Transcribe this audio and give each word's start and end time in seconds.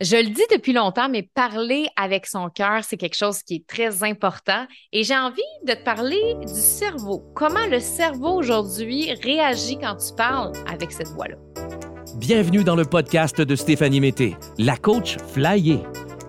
Je 0.00 0.14
le 0.14 0.30
dis 0.30 0.44
depuis 0.52 0.72
longtemps, 0.72 1.08
mais 1.08 1.28
parler 1.34 1.88
avec 1.96 2.26
son 2.26 2.50
cœur, 2.50 2.84
c'est 2.84 2.96
quelque 2.96 3.16
chose 3.16 3.42
qui 3.42 3.56
est 3.56 3.66
très 3.66 4.04
important. 4.04 4.64
Et 4.92 5.02
j'ai 5.02 5.16
envie 5.16 5.42
de 5.66 5.72
te 5.72 5.82
parler 5.82 6.36
du 6.40 6.54
cerveau. 6.54 7.24
Comment 7.34 7.66
le 7.68 7.80
cerveau 7.80 8.34
aujourd'hui 8.34 9.12
réagit 9.24 9.76
quand 9.76 9.96
tu 9.96 10.14
parles 10.14 10.52
avec 10.70 10.92
cette 10.92 11.08
voix-là? 11.08 11.34
Bienvenue 12.14 12.62
dans 12.62 12.76
le 12.76 12.84
podcast 12.84 13.40
de 13.40 13.56
Stéphanie 13.56 13.98
Mété, 13.98 14.36
la 14.56 14.76
coach 14.76 15.16
Flyer. 15.32 15.80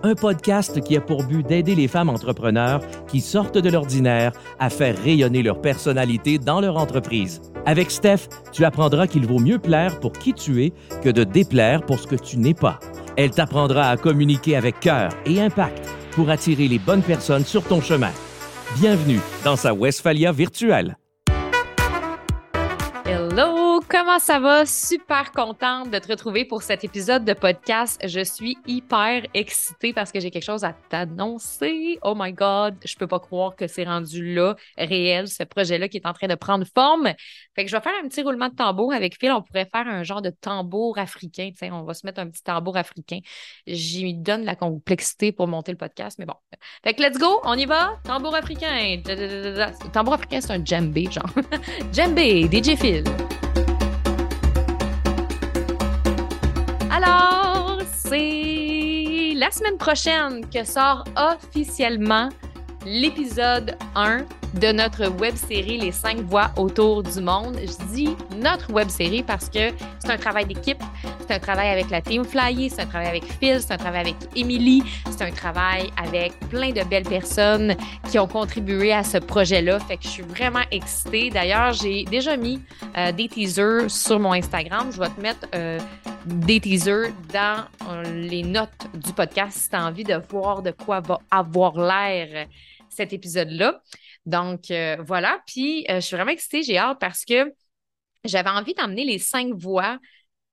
Un 0.02 0.16
podcast 0.16 0.80
qui 0.80 0.96
a 0.96 1.00
pour 1.00 1.22
but 1.22 1.46
d'aider 1.46 1.76
les 1.76 1.86
femmes 1.86 2.08
entrepreneurs 2.08 2.80
qui 3.06 3.20
sortent 3.20 3.58
de 3.58 3.70
l'ordinaire 3.70 4.32
à 4.58 4.68
faire 4.68 5.00
rayonner 5.00 5.44
leur 5.44 5.60
personnalité 5.60 6.38
dans 6.38 6.60
leur 6.60 6.76
entreprise. 6.76 7.40
Avec 7.66 7.92
Steph, 7.92 8.30
tu 8.50 8.64
apprendras 8.64 9.06
qu'il 9.06 9.26
vaut 9.26 9.38
mieux 9.38 9.60
plaire 9.60 10.00
pour 10.00 10.10
qui 10.12 10.34
tu 10.34 10.64
es 10.64 10.72
que 11.04 11.10
de 11.10 11.22
déplaire 11.22 11.86
pour 11.86 12.00
ce 12.00 12.08
que 12.08 12.16
tu 12.16 12.36
n'es 12.36 12.54
pas. 12.54 12.80
Elle 13.22 13.32
t'apprendra 13.32 13.90
à 13.90 13.98
communiquer 13.98 14.56
avec 14.56 14.80
cœur 14.80 15.10
et 15.26 15.42
impact 15.42 15.86
pour 16.12 16.30
attirer 16.30 16.68
les 16.68 16.78
bonnes 16.78 17.02
personnes 17.02 17.44
sur 17.44 17.62
ton 17.62 17.82
chemin. 17.82 18.12
Bienvenue 18.80 19.20
dans 19.44 19.56
sa 19.56 19.74
Westphalia 19.74 20.32
virtuelle. 20.32 20.96
Comment 24.00 24.18
ça 24.18 24.38
va? 24.38 24.64
Super 24.64 25.30
contente 25.30 25.90
de 25.90 25.98
te 25.98 26.08
retrouver 26.08 26.46
pour 26.46 26.62
cet 26.62 26.84
épisode 26.84 27.22
de 27.22 27.34
podcast. 27.34 28.00
Je 28.02 28.24
suis 28.24 28.56
hyper 28.66 29.26
excitée 29.34 29.92
parce 29.92 30.10
que 30.10 30.20
j'ai 30.20 30.30
quelque 30.30 30.42
chose 30.42 30.64
à 30.64 30.72
t'annoncer. 30.72 31.98
Oh 32.02 32.14
my 32.16 32.32
God, 32.32 32.76
je 32.82 32.96
peux 32.96 33.06
pas 33.06 33.20
croire 33.20 33.54
que 33.56 33.66
c'est 33.66 33.84
rendu 33.84 34.34
là, 34.34 34.56
réel, 34.78 35.28
ce 35.28 35.42
projet-là 35.42 35.88
qui 35.88 35.98
est 35.98 36.06
en 36.06 36.14
train 36.14 36.28
de 36.28 36.34
prendre 36.34 36.64
forme. 36.74 37.12
Fait 37.54 37.64
que 37.64 37.70
je 37.70 37.76
vais 37.76 37.82
faire 37.82 37.92
un 38.02 38.08
petit 38.08 38.22
roulement 38.22 38.48
de 38.48 38.54
tambour 38.54 38.94
avec 38.94 39.18
Phil. 39.20 39.32
On 39.32 39.42
pourrait 39.42 39.68
faire 39.70 39.86
un 39.86 40.02
genre 40.02 40.22
de 40.22 40.30
tambour 40.30 40.96
africain. 40.96 41.50
on 41.70 41.82
va 41.82 41.92
se 41.92 42.06
mettre 42.06 42.22
un 42.22 42.30
petit 42.30 42.42
tambour 42.42 42.78
africain. 42.78 43.18
J'y 43.66 44.14
donne 44.14 44.46
la 44.46 44.56
complexité 44.56 45.30
pour 45.30 45.46
monter 45.46 45.72
le 45.72 45.78
podcast, 45.78 46.18
mais 46.18 46.24
bon. 46.24 46.36
Fait 46.82 46.94
que 46.94 47.02
let's 47.02 47.18
go, 47.18 47.42
on 47.44 47.52
y 47.52 47.66
va. 47.66 48.00
Tambour 48.04 48.34
africain. 48.34 49.02
Tambour 49.92 50.14
africain, 50.14 50.40
c'est 50.40 50.52
un 50.52 50.64
djembé, 50.64 51.04
genre. 51.10 51.28
djembé, 51.92 52.48
DJ 52.50 52.78
Phil. 52.78 53.04
La 59.40 59.50
semaine 59.50 59.78
prochaine 59.78 60.46
que 60.50 60.64
sort 60.64 61.02
officiellement 61.16 62.28
l'épisode 62.84 63.74
1 63.94 64.18
de 64.54 64.72
notre 64.72 65.08
web 65.20 65.34
série 65.34 65.78
Les 65.78 65.92
cinq 65.92 66.18
voix 66.20 66.50
autour 66.56 67.02
du 67.02 67.20
monde. 67.20 67.58
Je 67.60 67.94
dis 67.94 68.16
notre 68.36 68.72
web 68.72 68.88
série 68.88 69.22
parce 69.22 69.48
que 69.48 69.70
c'est 69.98 70.10
un 70.10 70.16
travail 70.16 70.46
d'équipe, 70.46 70.82
c'est 71.26 71.34
un 71.34 71.38
travail 71.38 71.68
avec 71.68 71.90
la 71.90 72.00
Team 72.00 72.24
Flyer, 72.24 72.70
c'est 72.70 72.82
un 72.82 72.86
travail 72.86 73.08
avec 73.08 73.24
Phil, 73.24 73.60
c'est 73.60 73.72
un 73.72 73.76
travail 73.76 74.00
avec 74.00 74.16
Emily, 74.34 74.82
c'est 75.10 75.22
un 75.22 75.30
travail 75.30 75.90
avec 75.96 76.38
plein 76.48 76.70
de 76.70 76.82
belles 76.84 77.04
personnes 77.04 77.76
qui 78.10 78.18
ont 78.18 78.26
contribué 78.26 78.92
à 78.92 79.04
ce 79.04 79.18
projet-là. 79.18 79.78
Fait 79.80 79.96
que 79.96 80.04
je 80.04 80.08
suis 80.08 80.22
vraiment 80.22 80.64
excitée. 80.70 81.30
D'ailleurs, 81.30 81.72
j'ai 81.72 82.04
déjà 82.04 82.36
mis 82.36 82.60
euh, 82.96 83.12
des 83.12 83.28
teasers 83.28 83.88
sur 83.88 84.18
mon 84.18 84.32
Instagram. 84.32 84.90
Je 84.92 84.98
vais 84.98 85.08
te 85.08 85.20
mettre 85.20 85.46
euh, 85.54 85.78
des 86.26 86.60
teasers 86.60 87.12
dans 87.32 87.64
euh, 87.88 88.02
les 88.28 88.42
notes 88.42 88.88
du 88.94 89.12
podcast 89.12 89.56
si 89.56 89.68
tu 89.70 89.76
as 89.76 89.84
envie 89.84 90.04
de 90.04 90.20
voir 90.30 90.62
de 90.62 90.72
quoi 90.72 91.00
va 91.00 91.20
avoir 91.30 91.78
l'air 91.78 92.46
cet 92.90 93.12
épisode-là. 93.12 93.80
Donc, 94.26 94.70
euh, 94.70 94.96
voilà. 95.00 95.40
Puis, 95.46 95.86
euh, 95.88 95.96
je 95.96 96.00
suis 96.00 96.16
vraiment 96.16 96.32
excitée, 96.32 96.62
j'ai 96.62 96.78
hâte 96.78 96.98
parce 97.00 97.24
que 97.24 97.52
j'avais 98.24 98.50
envie 98.50 98.74
d'emmener 98.74 99.04
les 99.04 99.18
cinq 99.18 99.52
voix 99.54 99.98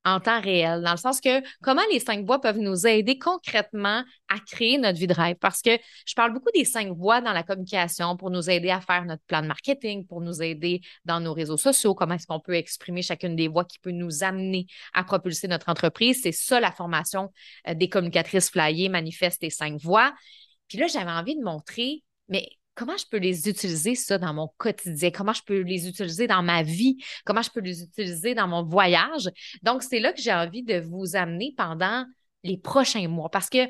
en 0.04 0.20
temps 0.20 0.40
réel, 0.40 0.82
dans 0.82 0.92
le 0.92 0.96
sens 0.96 1.20
que 1.20 1.42
comment 1.62 1.82
les 1.92 2.00
cinq 2.00 2.24
voix 2.24 2.40
peuvent 2.40 2.58
nous 2.58 2.86
aider 2.86 3.18
concrètement 3.18 4.04
à 4.28 4.38
créer 4.46 4.78
notre 4.78 4.98
vie 4.98 5.06
de 5.06 5.12
rêve? 5.12 5.36
Parce 5.40 5.60
que 5.60 5.70
je 6.06 6.14
parle 6.14 6.32
beaucoup 6.32 6.50
des 6.54 6.64
cinq 6.64 6.92
voix 6.96 7.20
dans 7.20 7.32
la 7.32 7.42
communication 7.42 8.16
pour 8.16 8.30
nous 8.30 8.48
aider 8.48 8.70
à 8.70 8.80
faire 8.80 9.04
notre 9.04 9.22
plan 9.24 9.42
de 9.42 9.46
marketing, 9.46 10.06
pour 10.06 10.20
nous 10.20 10.42
aider 10.42 10.80
dans 11.04 11.20
nos 11.20 11.34
réseaux 11.34 11.56
sociaux, 11.56 11.94
comment 11.94 12.14
est-ce 12.14 12.26
qu'on 12.26 12.40
peut 12.40 12.54
exprimer 12.54 13.02
chacune 13.02 13.36
des 13.36 13.48
voix 13.48 13.64
qui 13.64 13.78
peut 13.80 13.90
nous 13.90 14.22
amener 14.22 14.66
à 14.94 15.04
propulser 15.04 15.48
notre 15.48 15.68
entreprise. 15.68 16.20
C'est 16.22 16.32
ça 16.32 16.60
la 16.60 16.72
formation 16.72 17.30
euh, 17.66 17.74
des 17.74 17.88
communicatrices 17.88 18.50
flyées, 18.50 18.88
manifeste 18.88 19.42
et 19.42 19.50
cinq 19.50 19.78
voix. 19.80 20.14
Puis 20.68 20.78
là, 20.78 20.86
j'avais 20.86 21.10
envie 21.10 21.36
de 21.36 21.42
montrer, 21.42 22.02
mais 22.28 22.48
comment 22.74 22.96
je 22.96 23.04
peux 23.10 23.18
les 23.18 23.48
utiliser, 23.48 23.94
ça, 23.94 24.18
dans 24.18 24.32
mon 24.32 24.48
quotidien? 24.56 25.10
Comment 25.10 25.32
je 25.32 25.42
peux 25.42 25.60
les 25.60 25.88
utiliser 25.88 26.26
dans 26.26 26.42
ma 26.42 26.62
vie? 26.62 26.96
Comment 27.24 27.42
je 27.42 27.50
peux 27.50 27.60
les 27.60 27.82
utiliser 27.82 28.34
dans 28.34 28.46
mon 28.46 28.64
voyage? 28.64 29.28
Donc, 29.62 29.82
c'est 29.82 30.00
là 30.00 30.12
que 30.12 30.20
j'ai 30.20 30.32
envie 30.32 30.62
de 30.62 30.80
vous 30.80 31.16
amener 31.16 31.54
pendant 31.56 32.04
les 32.44 32.56
prochains 32.56 33.08
mois 33.08 33.30
parce 33.30 33.50
que 33.50 33.66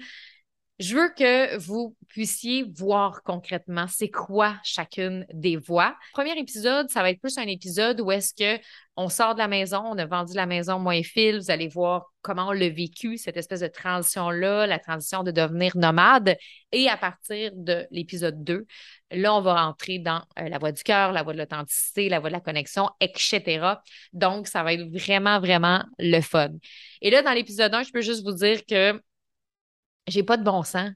je 0.79 0.95
veux 0.95 1.09
que 1.09 1.57
vous 1.57 1.97
puissiez 2.09 2.65
voir 2.77 3.23
concrètement 3.25 3.87
c'est 3.89 4.11
quoi 4.11 4.57
chacune 4.63 5.27
des 5.33 5.57
voix. 5.57 5.97
Premier 6.13 6.39
épisode, 6.39 6.89
ça 6.89 7.03
va 7.03 7.11
être 7.11 7.21
plus 7.21 7.37
un 7.37 7.47
épisode 7.47 8.01
où 8.01 8.13
est-ce 8.13 8.33
que 8.33 8.63
on 8.97 9.09
sort 9.09 9.35
de 9.35 9.39
la 9.39 9.47
maison, 9.47 9.83
on 9.85 9.97
a 9.99 10.07
vendu 10.07 10.35
la 10.35 10.47
maison 10.47 10.81
moins 10.81 11.03
fil, 11.05 11.39
vous 11.39 11.51
allez 11.53 11.69
voir 11.69 12.07
comment 12.21 12.49
on 12.49 12.53
l'a 12.53 12.69
vécu, 12.69 13.17
cette 13.17 13.37
espèce 13.37 13.61
de 13.61 13.69
transition-là, 13.69 14.67
la 14.67 14.81
transition 14.81 15.23
de 15.23 15.31
devenir 15.31 15.77
nomade. 15.77 16.37
Et 16.73 16.89
à 16.89 16.97
partir 16.97 17.53
de 17.55 17.87
l'épisode 17.93 18.43
2, 18.43 18.67
là, 19.13 19.35
on 19.35 19.41
va 19.41 19.65
rentrer 19.67 20.01
dans 20.01 20.23
euh, 20.41 20.49
la 20.49 20.59
voix 20.59 20.73
du 20.73 20.83
cœur, 20.83 21.13
la 21.13 21.23
voix 21.23 21.33
de 21.33 21.39
l'authenticité, 21.39 22.09
la 22.09 22.19
voix 22.19 22.29
de 22.29 22.35
la 22.35 22.41
connexion, 22.41 22.91
etc. 23.01 23.77
Donc, 24.13 24.49
ça 24.49 24.65
va 24.65 24.75
être 24.75 24.89
vraiment, 24.91 25.39
vraiment 25.39 25.85
le 26.01 26.21
fun. 26.21 26.51
Et 27.01 27.11
là, 27.11 27.23
dans 27.23 27.33
l'épisode 27.33 27.73
1, 27.73 27.85
je 27.85 27.93
peux 27.93 28.01
juste 28.01 28.25
vous 28.25 28.35
dire 28.35 28.67
que 28.67 29.01
j'ai 30.09 30.23
pas 30.23 30.37
de 30.37 30.45
bon 30.45 30.63
sens. 30.63 30.91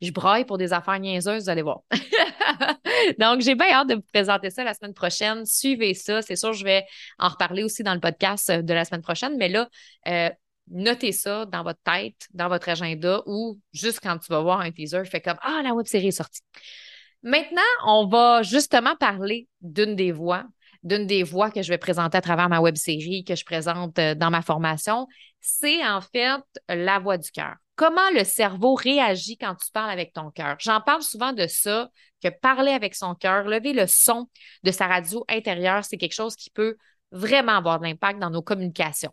Je 0.00 0.10
braille 0.10 0.44
pour 0.44 0.58
des 0.58 0.72
affaires 0.72 0.98
niaiseuses, 0.98 1.44
vous 1.44 1.48
allez 1.48 1.62
voir. 1.62 1.80
Donc, 3.18 3.40
j'ai 3.40 3.54
bien 3.54 3.70
hâte 3.70 3.88
de 3.88 3.94
vous 3.94 4.04
présenter 4.12 4.50
ça 4.50 4.64
la 4.64 4.74
semaine 4.74 4.94
prochaine. 4.94 5.46
Suivez 5.46 5.94
ça. 5.94 6.20
C'est 6.22 6.36
sûr, 6.36 6.52
je 6.52 6.64
vais 6.64 6.84
en 7.18 7.28
reparler 7.28 7.62
aussi 7.62 7.82
dans 7.82 7.94
le 7.94 8.00
podcast 8.00 8.50
de 8.50 8.74
la 8.74 8.84
semaine 8.84 9.02
prochaine. 9.02 9.36
Mais 9.36 9.48
là, 9.48 9.68
euh, 10.08 10.30
notez 10.68 11.12
ça 11.12 11.46
dans 11.46 11.62
votre 11.62 11.80
tête, 11.84 12.26
dans 12.32 12.48
votre 12.48 12.68
agenda 12.68 13.22
ou 13.26 13.60
juste 13.72 14.00
quand 14.02 14.18
tu 14.18 14.32
vas 14.32 14.40
voir 14.40 14.60
un 14.60 14.70
teaser, 14.70 15.04
fais 15.04 15.20
comme 15.20 15.38
Ah, 15.42 15.60
la 15.62 15.74
web 15.74 15.86
série 15.86 16.08
est 16.08 16.12
sortie. 16.12 16.40
Maintenant, 17.22 17.62
on 17.86 18.06
va 18.06 18.42
justement 18.42 18.96
parler 18.96 19.48
d'une 19.62 19.96
des 19.96 20.12
voix, 20.12 20.44
d'une 20.82 21.06
des 21.06 21.22
voix 21.22 21.50
que 21.50 21.62
je 21.62 21.68
vais 21.70 21.78
présenter 21.78 22.18
à 22.18 22.20
travers 22.20 22.48
ma 22.48 22.60
web 22.60 22.76
série 22.76 23.24
que 23.24 23.34
je 23.34 23.44
présente 23.44 23.98
euh, 23.98 24.14
dans 24.14 24.30
ma 24.30 24.42
formation. 24.42 25.06
C'est 25.40 25.84
en 25.86 26.00
fait 26.00 26.42
la 26.68 26.98
voix 26.98 27.16
du 27.16 27.30
cœur 27.30 27.54
comment 27.76 28.10
le 28.12 28.24
cerveau 28.24 28.74
réagit 28.74 29.36
quand 29.36 29.54
tu 29.56 29.70
parles 29.72 29.90
avec 29.90 30.12
ton 30.12 30.30
cœur? 30.30 30.56
J'en 30.60 30.80
parle 30.80 31.02
souvent 31.02 31.32
de 31.32 31.46
ça, 31.46 31.90
que 32.22 32.28
parler 32.28 32.72
avec 32.72 32.94
son 32.94 33.14
cœur, 33.14 33.44
lever 33.44 33.72
le 33.72 33.86
son 33.86 34.28
de 34.62 34.70
sa 34.70 34.86
radio 34.86 35.24
intérieure, 35.28 35.84
c'est 35.84 35.98
quelque 35.98 36.14
chose 36.14 36.36
qui 36.36 36.50
peut 36.50 36.76
vraiment 37.10 37.52
avoir 37.52 37.78
de 37.78 37.84
l'impact 37.84 38.18
dans 38.18 38.30
nos 38.30 38.42
communications. 38.42 39.12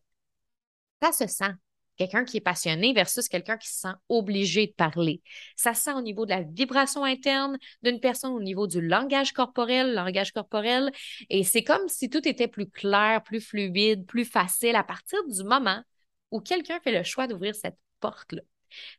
Ça 1.02 1.12
se 1.12 1.28
sent. 1.28 1.52
Quelqu'un 1.98 2.24
qui 2.24 2.38
est 2.38 2.42
passionné 2.42 2.94
versus 2.94 3.28
quelqu'un 3.28 3.58
qui 3.58 3.68
se 3.68 3.82
sent 3.82 3.94
obligé 4.10 4.68
de 4.68 4.72
parler. 4.72 5.22
Ça 5.56 5.74
se 5.74 5.84
sent 5.84 5.94
au 5.94 6.02
niveau 6.02 6.26
de 6.26 6.32
la 6.32 6.42
vibration 6.42 7.04
interne 7.04 7.60
d'une 7.84 8.00
personne, 8.00 8.32
au 8.32 8.40
niveau 8.40 8.66
du 8.66 8.82
langage 8.82 9.34
corporel, 9.34 9.94
langage 9.94 10.32
corporel. 10.32 10.92
Et 11.30 11.44
c'est 11.44 11.64
comme 11.64 11.88
si 11.88 12.10
tout 12.10 12.28
était 12.28 12.48
plus 12.48 12.70
clair, 12.70 13.22
plus 13.22 13.42
fluide, 13.42 14.08
plus 14.08 14.26
facile 14.26 14.76
à 14.76 14.84
partir 14.84 15.20
du 15.28 15.44
moment 15.44 15.84
où 16.32 16.40
quelqu'un 16.40 16.80
fait 16.80 16.98
le 16.98 17.04
choix 17.04 17.28
d'ouvrir 17.28 17.54
cette 17.54 17.78
porte-là. 18.00 18.42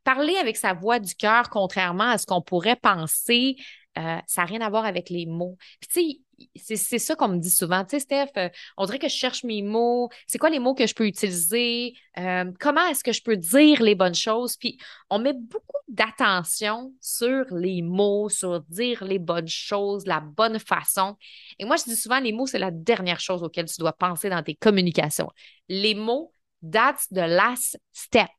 Parler 0.04 0.36
avec 0.36 0.56
sa 0.56 0.72
voix 0.74 0.98
du 0.98 1.14
cœur, 1.14 1.50
contrairement 1.50 2.10
à 2.10 2.18
ce 2.18 2.26
qu'on 2.26 2.42
pourrait 2.42 2.76
penser, 2.76 3.56
euh, 3.98 4.18
ça 4.26 4.42
n'a 4.42 4.46
rien 4.46 4.60
à 4.62 4.70
voir 4.70 4.84
avec 4.84 5.10
les 5.10 5.26
mots. 5.26 5.56
Puis, 5.80 6.22
tu 6.54 6.60
sais, 6.60 6.76
c'est 6.76 6.98
ça 6.98 7.14
qu'on 7.14 7.28
me 7.28 7.38
dit 7.38 7.50
souvent. 7.50 7.84
Tu 7.84 7.90
sais, 7.90 8.00
Steph, 8.00 8.30
euh, 8.36 8.48
on 8.76 8.86
dirait 8.86 8.98
que 8.98 9.08
je 9.08 9.14
cherche 9.14 9.44
mes 9.44 9.62
mots. 9.62 10.08
C'est 10.26 10.38
quoi 10.38 10.50
les 10.50 10.58
mots 10.58 10.74
que 10.74 10.86
je 10.86 10.94
peux 10.94 11.06
utiliser? 11.06 11.94
Euh, 12.18 12.50
comment 12.58 12.86
est-ce 12.86 13.04
que 13.04 13.12
je 13.12 13.22
peux 13.22 13.36
dire 13.36 13.82
les 13.82 13.94
bonnes 13.94 14.14
choses? 14.14 14.56
Puis, 14.56 14.78
on 15.10 15.18
met 15.18 15.34
beaucoup 15.34 15.76
d'attention 15.88 16.92
sur 17.00 17.44
les 17.54 17.82
mots, 17.82 18.28
sur 18.28 18.60
dire 18.62 19.04
les 19.04 19.18
bonnes 19.18 19.48
choses, 19.48 20.06
la 20.06 20.20
bonne 20.20 20.58
façon. 20.58 21.16
Et 21.58 21.64
moi, 21.64 21.76
je 21.76 21.84
dis 21.84 21.96
souvent, 21.96 22.18
les 22.18 22.32
mots, 22.32 22.46
c'est 22.46 22.58
la 22.58 22.70
dernière 22.70 23.20
chose 23.20 23.42
auquel 23.42 23.66
tu 23.66 23.76
dois 23.78 23.92
penser 23.92 24.30
dans 24.30 24.42
tes 24.42 24.54
communications. 24.54 25.30
Les 25.68 25.94
mots, 25.94 26.32
that's 26.62 27.08
the 27.08 27.26
last 27.28 27.78
step. 27.92 28.30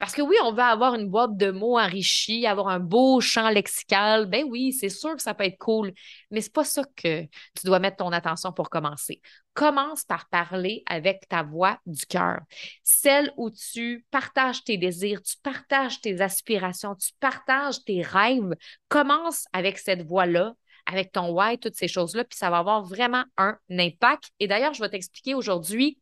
Parce 0.00 0.14
que 0.14 0.22
oui, 0.22 0.34
on 0.42 0.52
veut 0.52 0.62
avoir 0.62 0.94
une 0.94 1.10
boîte 1.10 1.36
de 1.36 1.50
mots 1.50 1.78
enrichie, 1.78 2.46
avoir 2.46 2.68
un 2.68 2.80
beau 2.80 3.20
champ 3.20 3.50
lexical. 3.50 4.24
Ben 4.24 4.46
oui, 4.48 4.72
c'est 4.72 4.88
sûr 4.88 5.14
que 5.14 5.20
ça 5.20 5.34
peut 5.34 5.44
être 5.44 5.58
cool, 5.58 5.92
mais 6.30 6.40
c'est 6.40 6.54
pas 6.54 6.64
ça 6.64 6.82
que 6.96 7.22
tu 7.22 7.66
dois 7.66 7.80
mettre 7.80 7.98
ton 7.98 8.10
attention 8.10 8.50
pour 8.50 8.70
commencer. 8.70 9.20
Commence 9.52 10.04
par 10.04 10.30
parler 10.30 10.82
avec 10.86 11.28
ta 11.28 11.42
voix 11.42 11.78
du 11.84 12.06
cœur, 12.06 12.40
celle 12.82 13.30
où 13.36 13.50
tu 13.50 14.06
partages 14.10 14.64
tes 14.64 14.78
désirs, 14.78 15.22
tu 15.22 15.36
partages 15.42 16.00
tes 16.00 16.22
aspirations, 16.22 16.94
tu 16.94 17.10
partages 17.20 17.84
tes 17.84 18.00
rêves. 18.00 18.54
Commence 18.88 19.44
avec 19.52 19.76
cette 19.76 20.02
voix-là, 20.06 20.54
avec 20.86 21.12
ton 21.12 21.30
why, 21.30 21.58
toutes 21.58 21.76
ces 21.76 21.88
choses-là, 21.88 22.24
puis 22.24 22.38
ça 22.38 22.48
va 22.48 22.58
avoir 22.58 22.82
vraiment 22.84 23.24
un 23.36 23.58
impact. 23.68 24.30
Et 24.40 24.48
d'ailleurs, 24.48 24.72
je 24.72 24.82
vais 24.82 24.88
t'expliquer 24.88 25.34
aujourd'hui 25.34 25.98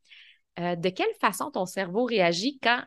euh, 0.61 0.77
de 0.77 0.89
quelle 0.89 1.15
façon 1.21 1.51
ton 1.51 1.67
cerveau 1.67 2.05
réagit 2.05 2.61
quand 2.63 2.85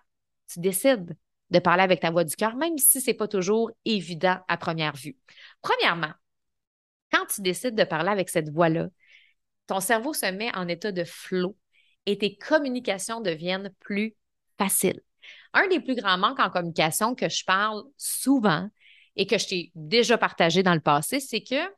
tu 0.51 0.59
décides 0.59 1.15
de 1.49 1.59
parler 1.59 1.83
avec 1.83 1.99
ta 1.99 2.11
voix 2.11 2.23
du 2.23 2.35
cœur, 2.35 2.55
même 2.55 2.77
si 2.77 3.01
ce 3.01 3.09
n'est 3.09 3.17
pas 3.17 3.27
toujours 3.27 3.71
évident 3.85 4.39
à 4.47 4.57
première 4.57 4.95
vue. 4.95 5.17
Premièrement, 5.61 6.13
quand 7.11 7.25
tu 7.25 7.41
décides 7.41 7.75
de 7.75 7.83
parler 7.83 8.09
avec 8.09 8.29
cette 8.29 8.49
voix-là, 8.49 8.87
ton 9.67 9.79
cerveau 9.79 10.13
se 10.13 10.25
met 10.25 10.55
en 10.55 10.67
état 10.67 10.91
de 10.91 11.03
flow 11.03 11.57
et 12.05 12.17
tes 12.17 12.35
communications 12.37 13.21
deviennent 13.21 13.73
plus 13.79 14.15
faciles. 14.57 15.01
Un 15.53 15.67
des 15.67 15.81
plus 15.81 15.95
grands 15.95 16.17
manques 16.17 16.39
en 16.39 16.49
communication 16.49 17.15
que 17.15 17.29
je 17.29 17.43
parle 17.43 17.83
souvent 17.97 18.69
et 19.15 19.27
que 19.27 19.37
je 19.37 19.47
t'ai 19.47 19.71
déjà 19.75 20.17
partagé 20.17 20.63
dans 20.63 20.73
le 20.73 20.79
passé, 20.79 21.19
c'est 21.19 21.43
que 21.43 21.69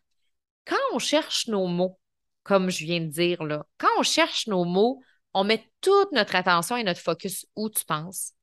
quand 0.65 0.75
on 0.93 0.99
cherche 0.99 1.47
nos 1.47 1.67
mots, 1.67 1.99
comme 2.43 2.69
je 2.69 2.85
viens 2.85 3.01
de 3.01 3.07
dire 3.07 3.43
là, 3.43 3.65
quand 3.77 3.89
on 3.97 4.03
cherche 4.03 4.47
nos 4.47 4.65
mots, 4.65 5.01
on 5.33 5.43
met 5.43 5.67
toute 5.81 6.11
notre 6.11 6.35
attention 6.35 6.77
et 6.77 6.83
notre 6.83 6.99
focus 6.99 7.47
où 7.55 7.69
tu 7.69 7.83
penses? 7.85 8.33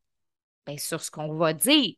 Bien, 0.67 0.77
sur 0.77 1.03
ce 1.03 1.11
qu'on 1.11 1.35
va 1.35 1.53
dire. 1.53 1.95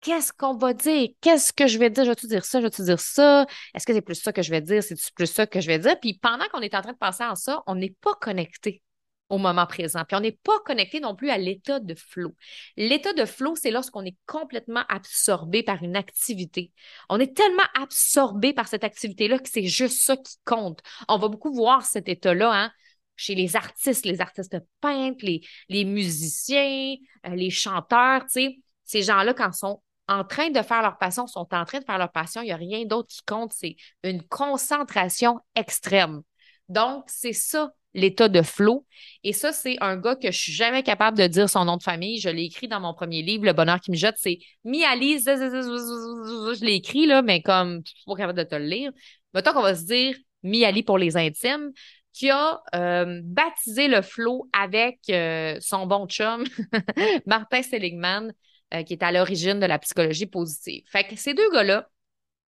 Qu'est-ce 0.00 0.32
qu'on 0.32 0.56
va 0.56 0.74
dire? 0.74 1.08
Qu'est-ce 1.20 1.52
que 1.52 1.66
je 1.66 1.78
vais 1.78 1.90
dire? 1.90 2.04
Je 2.04 2.10
vais-tu 2.10 2.28
dire 2.28 2.44
ça? 2.44 2.60
Je 2.60 2.64
vais-tu 2.64 2.82
dire 2.82 3.00
ça? 3.00 3.46
Est-ce 3.74 3.84
que 3.84 3.92
c'est 3.92 4.00
plus 4.00 4.14
ça 4.14 4.32
que 4.32 4.42
je 4.42 4.50
vais 4.50 4.60
dire? 4.60 4.82
C'est 4.82 4.96
plus 5.14 5.26
ça 5.26 5.46
que 5.46 5.60
je 5.60 5.66
vais 5.66 5.78
dire? 5.78 5.98
Puis 6.00 6.18
pendant 6.18 6.44
qu'on 6.52 6.60
est 6.60 6.74
en 6.74 6.82
train 6.82 6.92
de 6.92 6.98
penser 6.98 7.24
à 7.24 7.34
ça, 7.34 7.62
on 7.66 7.74
n'est 7.74 7.94
pas 8.00 8.14
connecté 8.20 8.82
au 9.28 9.38
moment 9.38 9.66
présent. 9.66 10.04
Puis 10.06 10.16
on 10.16 10.20
n'est 10.20 10.38
pas 10.42 10.58
connecté 10.64 11.00
non 11.00 11.14
plus 11.14 11.30
à 11.30 11.38
l'état 11.38 11.80
de 11.80 11.94
flow. 11.94 12.34
L'état 12.76 13.12
de 13.12 13.24
flow, 13.24 13.56
c'est 13.56 13.70
lorsqu'on 13.70 14.04
est 14.04 14.16
complètement 14.26 14.84
absorbé 14.88 15.62
par 15.62 15.82
une 15.82 15.96
activité. 15.96 16.72
On 17.08 17.18
est 17.18 17.36
tellement 17.36 17.66
absorbé 17.74 18.52
par 18.52 18.68
cette 18.68 18.84
activité-là 18.84 19.38
que 19.38 19.48
c'est 19.50 19.66
juste 19.66 20.00
ça 20.02 20.16
qui 20.16 20.36
compte. 20.44 20.80
On 21.08 21.18
va 21.18 21.28
beaucoup 21.28 21.52
voir 21.52 21.84
cet 21.84 22.08
état-là 22.08 22.52
hein, 22.52 22.72
chez 23.18 23.34
les 23.34 23.56
artistes, 23.56 24.06
les 24.06 24.22
artistes 24.22 24.56
peintres, 24.80 25.24
les, 25.24 25.42
les 25.68 25.84
musiciens, 25.84 26.94
euh, 27.26 27.34
les 27.34 27.50
chanteurs, 27.50 28.22
tu 28.22 28.28
sais. 28.28 28.58
Ces 28.84 29.02
gens-là, 29.02 29.34
quand 29.34 29.52
sont 29.52 29.82
en 30.08 30.24
train 30.24 30.48
de 30.48 30.62
faire 30.62 30.80
leur 30.80 30.96
passion, 30.96 31.26
sont 31.26 31.46
en 31.52 31.64
train 31.66 31.80
de 31.80 31.84
faire 31.84 31.98
leur 31.98 32.10
passion, 32.10 32.40
il 32.40 32.46
n'y 32.46 32.52
a 32.52 32.56
rien 32.56 32.86
d'autre 32.86 33.08
qui 33.08 33.20
compte, 33.26 33.52
c'est 33.52 33.76
une 34.02 34.22
concentration 34.22 35.38
extrême. 35.54 36.22
Donc, 36.70 37.04
c'est 37.08 37.34
ça 37.34 37.72
l'état 37.94 38.28
de 38.28 38.42
flow. 38.42 38.86
Et 39.24 39.32
ça, 39.32 39.52
c'est 39.52 39.76
un 39.80 39.96
gars 39.96 40.14
que 40.14 40.30
je 40.30 40.38
suis 40.38 40.52
jamais 40.52 40.82
capable 40.82 41.18
de 41.18 41.26
dire 41.26 41.48
son 41.50 41.64
nom 41.64 41.76
de 41.76 41.82
famille. 41.82 42.20
Je 42.20 42.28
l'ai 42.28 42.44
écrit 42.44 42.68
dans 42.68 42.80
mon 42.80 42.94
premier 42.94 43.22
livre, 43.22 43.44
Le 43.44 43.52
bonheur 43.52 43.80
qui 43.80 43.90
me 43.90 43.96
jette. 43.96 44.16
C'est 44.18 44.38
Miali. 44.64 45.18
Je 45.18 46.64
l'ai 46.64 46.74
écrit, 46.74 47.06
là, 47.06 47.22
mais 47.22 47.42
comme 47.42 47.82
je 47.84 47.90
suis 47.90 48.04
pas 48.06 48.14
capable 48.14 48.38
de 48.38 48.44
te 48.44 48.54
le 48.54 48.66
lire. 48.66 48.92
Mettons 49.34 49.52
qu'on 49.52 49.62
va 49.62 49.74
se 49.74 49.84
dire 49.84 50.16
Miali 50.42 50.82
pour 50.82 50.98
les 50.98 51.16
intimes, 51.16 51.72
qui 52.12 52.30
a 52.30 52.60
euh, 52.74 53.20
baptisé 53.24 53.88
le 53.88 54.02
flow 54.02 54.48
avec 54.52 55.00
euh, 55.10 55.56
son 55.60 55.86
bon 55.86 56.06
chum, 56.06 56.44
Martin 57.26 57.62
Seligman, 57.62 58.32
euh, 58.74 58.82
qui 58.82 58.94
est 58.94 59.02
à 59.02 59.12
l'origine 59.12 59.60
de 59.60 59.66
la 59.66 59.78
psychologie 59.78 60.26
positive. 60.26 60.84
Fait 60.90 61.04
que 61.04 61.16
ces 61.16 61.34
deux 61.34 61.50
gars-là, 61.52 61.88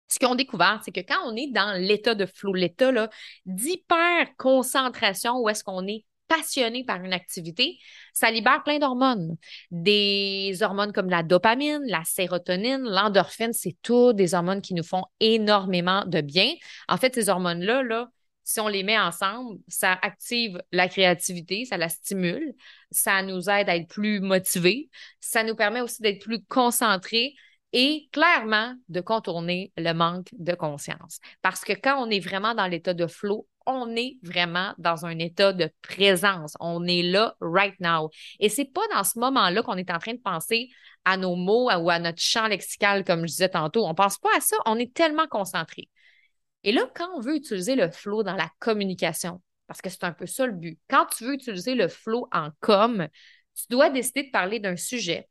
ce 0.08 0.18
qu'ils 0.18 0.28
ont 0.28 0.36
découvert, 0.36 0.80
c'est 0.84 0.92
que 0.92 1.00
quand 1.00 1.18
on 1.26 1.34
est 1.36 1.50
dans 1.50 1.76
l'état 1.80 2.14
de 2.14 2.26
flow, 2.26 2.52
l'état 2.54 2.92
d'hyper-concentration, 3.44 5.38
où 5.40 5.48
est-ce 5.48 5.64
qu'on 5.64 5.86
est 5.86 6.04
passionné 6.28 6.84
par 6.84 7.02
une 7.02 7.12
activité, 7.12 7.78
ça 8.12 8.30
libère 8.30 8.62
plein 8.64 8.78
d'hormones. 8.78 9.36
Des 9.70 10.56
hormones 10.60 10.92
comme 10.92 11.10
la 11.10 11.22
dopamine, 11.22 11.82
la 11.86 12.02
sérotonine, 12.04 12.82
l'endorphine, 12.82 13.52
c'est 13.52 13.76
tout 13.82 14.12
des 14.12 14.34
hormones 14.34 14.62
qui 14.62 14.74
nous 14.74 14.84
font 14.84 15.04
énormément 15.20 16.04
de 16.04 16.20
bien. 16.20 16.52
En 16.88 16.96
fait, 16.96 17.14
ces 17.14 17.28
hormones-là, 17.28 17.82
là, 17.82 18.08
si 18.46 18.60
on 18.60 18.68
les 18.68 18.84
met 18.84 18.98
ensemble, 18.98 19.58
ça 19.66 19.98
active 20.02 20.62
la 20.70 20.88
créativité, 20.88 21.64
ça 21.64 21.76
la 21.76 21.88
stimule, 21.88 22.54
ça 22.92 23.22
nous 23.22 23.50
aide 23.50 23.68
à 23.68 23.76
être 23.76 23.88
plus 23.88 24.20
motivés, 24.20 24.88
ça 25.20 25.42
nous 25.42 25.56
permet 25.56 25.80
aussi 25.80 26.00
d'être 26.00 26.22
plus 26.22 26.42
concentrés, 26.44 27.34
et 27.72 28.08
clairement 28.12 28.74
de 28.88 29.00
contourner 29.00 29.72
le 29.76 29.92
manque 29.92 30.28
de 30.32 30.54
conscience. 30.54 31.18
Parce 31.42 31.62
que 31.62 31.72
quand 31.72 32.02
on 32.02 32.08
est 32.08 32.20
vraiment 32.20 32.54
dans 32.54 32.66
l'état 32.66 32.94
de 32.94 33.06
flow, 33.06 33.46
on 33.66 33.94
est 33.96 34.16
vraiment 34.22 34.72
dans 34.78 35.04
un 35.04 35.18
état 35.18 35.52
de 35.52 35.68
présence. 35.82 36.54
On 36.60 36.86
est 36.86 37.02
là 37.02 37.34
right 37.40 37.74
now. 37.80 38.08
Et 38.38 38.48
c'est 38.48 38.72
pas 38.72 38.86
dans 38.94 39.02
ce 39.02 39.18
moment-là 39.18 39.62
qu'on 39.62 39.76
est 39.76 39.90
en 39.90 39.98
train 39.98 40.14
de 40.14 40.20
penser 40.20 40.68
à 41.04 41.16
nos 41.16 41.34
mots 41.34 41.68
ou 41.68 41.90
à 41.90 41.98
notre 41.98 42.22
champ 42.22 42.46
lexical, 42.46 43.04
comme 43.04 43.22
je 43.22 43.32
disais 43.32 43.48
tantôt. 43.48 43.84
On 43.84 43.94
pense 43.94 44.18
pas 44.18 44.30
à 44.36 44.40
ça. 44.40 44.56
On 44.66 44.78
est 44.78 44.94
tellement 44.94 45.26
concentré. 45.26 45.90
Et 46.66 46.72
là, 46.72 46.82
quand 46.96 47.08
on 47.16 47.20
veut 47.20 47.36
utiliser 47.36 47.76
le 47.76 47.90
flow 47.90 48.24
dans 48.24 48.34
la 48.34 48.50
communication, 48.58 49.40
parce 49.68 49.80
que 49.80 49.88
c'est 49.88 50.02
un 50.02 50.12
peu 50.12 50.26
ça 50.26 50.46
le 50.46 50.52
but, 50.52 50.78
quand 50.90 51.06
tu 51.06 51.24
veux 51.24 51.34
utiliser 51.34 51.76
le 51.76 51.86
flow 51.86 52.28
en 52.32 52.50
com, 52.60 53.06
tu 53.54 53.64
dois 53.70 53.88
décider 53.88 54.24
de 54.24 54.30
parler 54.32 54.58
d'un 54.58 54.76
sujet 54.76 55.28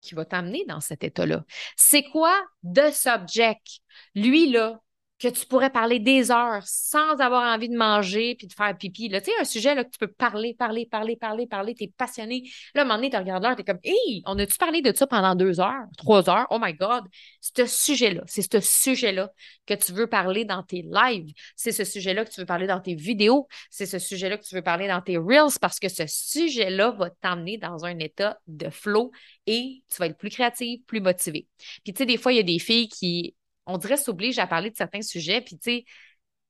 qui 0.00 0.14
va 0.14 0.24
t'amener 0.24 0.64
dans 0.66 0.80
cet 0.80 1.02
état-là. 1.02 1.44
C'est 1.76 2.04
quoi 2.04 2.40
the 2.62 2.92
subject? 2.92 3.80
Lui, 4.14 4.48
là, 4.48 4.80
que 5.18 5.28
tu 5.28 5.46
pourrais 5.46 5.70
parler 5.70 5.98
des 5.98 6.30
heures 6.30 6.62
sans 6.64 7.16
avoir 7.18 7.52
envie 7.54 7.68
de 7.68 7.76
manger 7.76 8.36
puis 8.36 8.46
de 8.46 8.52
faire 8.52 8.76
pipi. 8.76 9.08
Tu 9.08 9.16
sais, 9.16 9.32
un 9.40 9.44
sujet 9.44 9.74
là, 9.74 9.84
que 9.84 9.90
tu 9.90 9.98
peux 9.98 10.06
parler, 10.06 10.54
parler, 10.54 10.86
parler, 10.86 11.16
parler, 11.16 11.46
parler, 11.46 11.74
tu 11.74 11.84
es 11.84 11.88
passionné. 11.88 12.44
Là, 12.74 12.82
à 12.82 12.84
un 12.84 12.86
moment 12.86 12.98
donné, 12.98 13.10
tu 13.10 13.16
regardes 13.16 13.42
l'heure, 13.42 13.56
tu 13.56 13.62
es 13.62 13.64
comme, 13.64 13.80
hey, 13.82 14.22
on 14.26 14.38
a-tu 14.38 14.56
parlé 14.56 14.80
de 14.80 14.94
ça 14.94 15.06
pendant 15.06 15.34
deux 15.34 15.60
heures, 15.60 15.86
trois 15.96 16.28
heures? 16.30 16.46
Oh 16.50 16.58
my 16.60 16.72
God! 16.72 17.04
C'est 17.40 17.66
ce 17.66 17.84
sujet-là, 17.84 18.22
c'est 18.26 18.42
ce 18.42 18.60
sujet-là 18.60 19.30
que 19.66 19.74
tu 19.74 19.92
veux 19.92 20.06
parler 20.06 20.44
dans 20.44 20.62
tes 20.62 20.82
lives. 20.82 21.32
C'est 21.56 21.72
ce 21.72 21.84
sujet-là 21.84 22.24
que 22.24 22.30
tu 22.30 22.40
veux 22.40 22.46
parler 22.46 22.66
dans 22.66 22.80
tes 22.80 22.94
vidéos. 22.94 23.48
C'est 23.70 23.86
ce 23.86 23.98
sujet-là 23.98 24.38
que 24.38 24.44
tu 24.44 24.54
veux 24.54 24.62
parler 24.62 24.86
dans 24.86 25.02
tes 25.02 25.16
reels 25.16 25.58
parce 25.60 25.80
que 25.80 25.88
ce 25.88 26.06
sujet-là 26.06 26.90
va 26.92 27.10
t'emmener 27.10 27.58
dans 27.58 27.84
un 27.84 27.98
état 27.98 28.38
de 28.46 28.70
flow 28.70 29.10
et 29.46 29.82
tu 29.90 29.96
vas 29.98 30.06
être 30.06 30.18
plus 30.18 30.30
créatif, 30.30 30.80
plus 30.86 31.00
motivé. 31.00 31.46
Puis, 31.84 31.92
tu 31.92 31.98
sais, 31.98 32.06
des 32.06 32.16
fois, 32.16 32.32
il 32.32 32.36
y 32.36 32.40
a 32.40 32.44
des 32.44 32.58
filles 32.58 32.88
qui 32.88 33.34
on 33.68 33.78
dirait 33.78 33.96
s'oblige 33.96 34.38
à 34.38 34.46
parler 34.46 34.70
de 34.70 34.76
certains 34.76 35.02
sujets, 35.02 35.40
puis 35.40 35.56
tu 35.58 35.70
sais, 35.70 35.84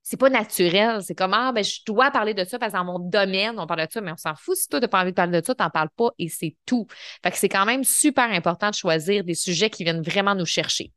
c'est 0.03 0.17
pas 0.17 0.31
naturel. 0.31 1.03
C'est 1.03 1.15
comme, 1.15 1.35
ah, 1.35 1.53
ben, 1.53 1.62
je 1.62 1.81
dois 1.85 2.11
parler 2.11 2.32
de 2.32 2.44
ça 2.44 2.59
parce 2.59 2.73
que 2.73 2.79
dans 2.79 2.85
mon 2.85 2.99
domaine, 2.99 3.59
on 3.59 3.67
parle 3.67 3.87
de 3.87 3.93
ça, 3.93 4.00
mais 4.00 4.12
on 4.12 4.17
s'en 4.17 4.35
fout. 4.35 4.56
Si 4.56 4.69
toi, 4.69 4.81
n'as 4.81 4.88
pas 4.88 5.03
envie 5.03 5.11
de 5.11 5.17
parler 5.17 5.38
de 5.38 5.44
ça, 5.44 5.55
t'en 5.55 5.69
parles 5.69 5.91
pas 5.91 6.11
et 6.19 6.29
c'est 6.29 6.56
tout. 6.65 6.87
Fait 7.23 7.31
que 7.31 7.37
c'est 7.37 7.50
quand 7.50 7.67
même 7.67 7.85
super 7.85 8.31
important 8.31 8.70
de 8.70 8.75
choisir 8.75 9.23
des 9.25 9.35
sujets 9.35 9.69
qui 9.69 9.85
viennent 9.85 10.00
vraiment 10.00 10.35
nous 10.35 10.47
chercher. 10.47 10.93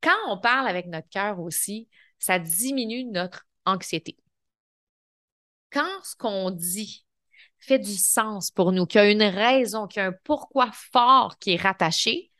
Quand 0.00 0.16
on 0.28 0.38
parle 0.38 0.66
avec 0.68 0.86
notre 0.86 1.08
cœur 1.10 1.40
aussi, 1.40 1.88
ça 2.18 2.38
diminue 2.38 3.04
notre 3.04 3.46
anxiété. 3.66 4.16
Quand 5.70 6.02
ce 6.04 6.16
qu'on 6.16 6.50
dit 6.50 7.04
fait 7.58 7.78
du 7.78 7.94
sens 7.94 8.50
pour 8.50 8.72
nous, 8.72 8.86
qu'il 8.86 9.00
y 9.00 9.04
a 9.04 9.10
une 9.10 9.22
raison, 9.22 9.86
qu'il 9.86 10.00
y 10.00 10.04
a 10.04 10.08
un 10.08 10.14
pourquoi 10.24 10.70
fort 10.72 11.36
qui 11.38 11.52
est 11.52 11.60
rattaché, 11.60 12.30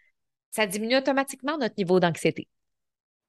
ça 0.50 0.66
diminue 0.66 0.96
automatiquement 0.96 1.58
notre 1.58 1.74
niveau 1.76 2.00
d'anxiété. 2.00 2.48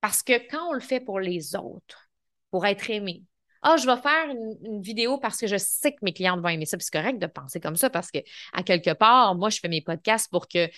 Parce 0.02 0.24
que 0.24 0.48
quand 0.50 0.70
on 0.70 0.74
le 0.74 0.80
fait 0.80 1.00
pour 1.00 1.20
les 1.20 1.56
autres, 1.56 2.10
pour 2.52 2.66
être 2.66 2.90
aimé, 2.90 3.24
ah, 3.62 3.76
je 3.78 3.86
vais 3.86 4.02
faire 4.02 4.30
une, 4.30 4.82
vidéo 4.82 5.18
parce 5.18 5.38
que 5.38 5.48
je 5.48 5.58
sais 5.58 5.92
que 5.92 6.00
mes 6.02 6.14
clientes 6.14 6.40
vont 6.40 6.48
aimer 6.48 6.66
ça. 6.66 6.78
C'est 6.80 6.94
correct 6.94 7.20
de 7.20 7.28
penser 7.28 7.60
comme 7.60 7.76
ça 7.76 7.90
parce 7.90 8.10
que, 8.10 8.20
à 8.54 8.64
quelque 8.64 8.94
part, 8.94 9.36
moi, 9.36 9.50
je 9.50 9.60
fais 9.60 9.68
mes 9.68 9.82
podcasts 9.82 10.30
pour 10.32 10.48
que 10.48 10.70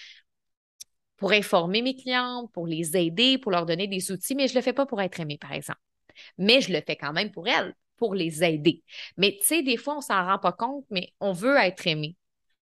pour 1.17 1.31
informer 1.33 1.83
mes 1.83 1.95
clientes, 1.95 2.51
pour 2.51 2.65
les 2.65 2.97
aider, 2.97 3.37
pour 3.37 3.51
leur 3.51 3.67
donner 3.67 3.87
des 3.87 4.11
outils, 4.11 4.33
mais 4.33 4.47
je 4.47 4.53
ne 4.53 4.59
le 4.59 4.63
fais 4.63 4.73
pas 4.73 4.87
pour 4.87 5.01
être 5.01 5.19
aimé, 5.19 5.37
par 5.39 5.51
exemple. 5.53 5.79
Mais 6.39 6.61
je 6.61 6.73
le 6.73 6.81
fais 6.81 6.95
quand 6.95 7.13
même 7.13 7.31
pour 7.31 7.47
elles, 7.47 7.75
pour 7.97 8.15
les 8.15 8.43
aider. 8.43 8.83
Mais 9.17 9.37
tu 9.39 9.45
sais, 9.45 9.61
des 9.61 9.77
fois, 9.77 9.97
on 9.97 10.01
s'en 10.01 10.25
rend 10.25 10.39
pas 10.39 10.51
compte, 10.51 10.85
mais 10.89 11.13
on 11.19 11.31
veut 11.31 11.57
être 11.57 11.85
aimé. 11.85 12.15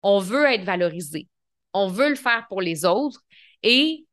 On 0.03 0.19
veut 0.19 0.45
être 0.45 0.65
valorisé. 0.65 1.29
On 1.73 1.89
veut 1.89 2.11
le 2.11 2.15
faire 2.15 2.47
pour 2.49 2.61
les 2.61 2.85
autres. 2.85 3.23
Et 3.63 4.05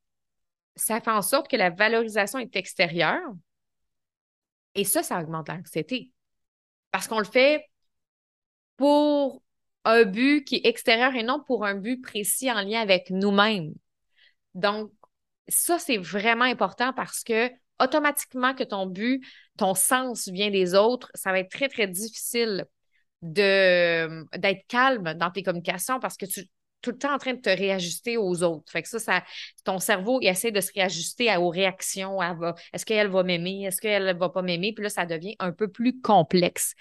ça 0.79 1.01
fait 1.01 1.11
en 1.11 1.21
sorte 1.21 1.47
que 1.49 1.57
la 1.57 1.69
valorisation 1.69 2.39
est 2.39 2.55
extérieure. 2.55 3.21
Et 4.75 4.83
ça, 4.83 5.03
ça 5.03 5.19
augmente 5.21 5.49
l'anxiété. 5.49 6.11
Parce 6.91 7.07
qu'on 7.07 7.19
le 7.19 7.25
fait 7.25 7.65
pour 8.77 9.43
un 9.85 10.03
but 10.05 10.43
qui 10.43 10.55
est 10.55 10.65
extérieur 10.65 11.15
et 11.15 11.23
non 11.23 11.43
pour 11.45 11.65
un 11.65 11.75
but 11.75 12.01
précis 12.01 12.51
en 12.51 12.61
lien 12.61 12.81
avec 12.81 13.09
nous-mêmes. 13.09 13.73
Donc, 14.55 14.91
ça, 15.47 15.79
c'est 15.79 15.97
vraiment 15.97 16.45
important 16.45 16.93
parce 16.93 17.23
que 17.23 17.49
automatiquement 17.81 18.53
que 18.53 18.63
ton 18.63 18.85
but, 18.85 19.25
ton 19.57 19.73
sens 19.73 20.27
vient 20.27 20.51
des 20.51 20.75
autres, 20.75 21.09
ça 21.13 21.31
va 21.31 21.39
être 21.39 21.51
très, 21.51 21.69
très 21.69 21.87
difficile 21.87 22.65
d'être 23.21 24.67
calme 24.67 25.13
dans 25.15 25.31
tes 25.31 25.43
communications 25.43 25.99
parce 25.99 26.17
que 26.17 26.25
tu, 26.25 26.47
tout 26.81 26.91
le 26.91 26.97
temps 26.97 27.13
en 27.13 27.17
train 27.17 27.33
de 27.33 27.41
te 27.41 27.49
réajuster 27.49 28.17
aux 28.17 28.43
autres. 28.43 28.71
Fait 28.71 28.81
que 28.81 28.89
ça, 28.89 28.99
ça 28.99 29.23
ton 29.63 29.79
cerveau, 29.79 30.19
il 30.21 30.27
essaie 30.27 30.51
de 30.51 30.61
se 30.61 30.71
réajuster 30.73 31.35
aux 31.37 31.49
réactions. 31.49 32.19
Est-ce 32.73 32.85
qu'elle 32.85 33.07
va 33.07 33.23
m'aimer? 33.23 33.65
Est-ce 33.65 33.81
qu'elle 33.81 34.05
ne 34.05 34.13
va 34.13 34.29
pas 34.29 34.41
m'aimer? 34.41 34.73
Puis 34.73 34.83
là, 34.83 34.89
ça 34.89 35.05
devient 35.05 35.35
un 35.39 35.51
peu 35.51 35.67
plus 35.67 35.99
complexe. 36.01 36.75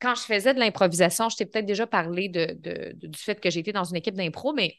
Quand 0.00 0.14
je 0.14 0.22
faisais 0.22 0.54
de 0.54 0.58
l'improvisation, 0.60 1.28
je 1.28 1.36
t'ai 1.36 1.46
peut-être 1.46 1.66
déjà 1.66 1.86
parlé 1.86 2.28
de, 2.28 2.56
du 2.94 3.18
fait 3.18 3.40
que 3.40 3.50
j'étais 3.50 3.72
dans 3.72 3.84
une 3.84 3.96
équipe 3.96 4.14
d'impro, 4.14 4.52
mais 4.52 4.76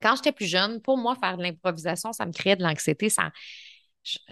quand 0.00 0.16
j'étais 0.16 0.32
plus 0.32 0.46
jeune, 0.46 0.80
pour 0.80 0.98
moi, 0.98 1.14
faire 1.14 1.36
de 1.36 1.42
l'improvisation, 1.42 2.12
ça 2.12 2.26
me 2.26 2.32
créait 2.32 2.56
de 2.56 2.62
l'anxiété. 2.62 3.08
Ça, 3.08 3.30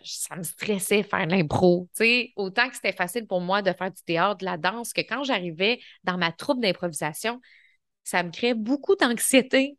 ça 0.04 0.36
me 0.36 0.42
stressait 0.42 1.02
faire 1.02 1.26
de 1.26 1.32
l'impro. 1.32 1.88
Autant 2.36 2.68
que 2.68 2.74
c'était 2.74 2.92
facile 2.92 3.26
pour 3.26 3.40
moi 3.40 3.62
de 3.62 3.72
faire 3.72 3.90
du 3.90 4.02
théâtre, 4.02 4.38
de 4.38 4.44
la 4.44 4.58
danse, 4.58 4.92
que 4.92 5.00
quand 5.00 5.24
j'arrivais 5.24 5.80
dans 6.04 6.18
ma 6.18 6.30
troupe 6.32 6.60
d'improvisation, 6.60 7.40
ça 8.04 8.22
me 8.22 8.30
crée 8.30 8.54
beaucoup 8.54 8.96
d'anxiété 8.96 9.76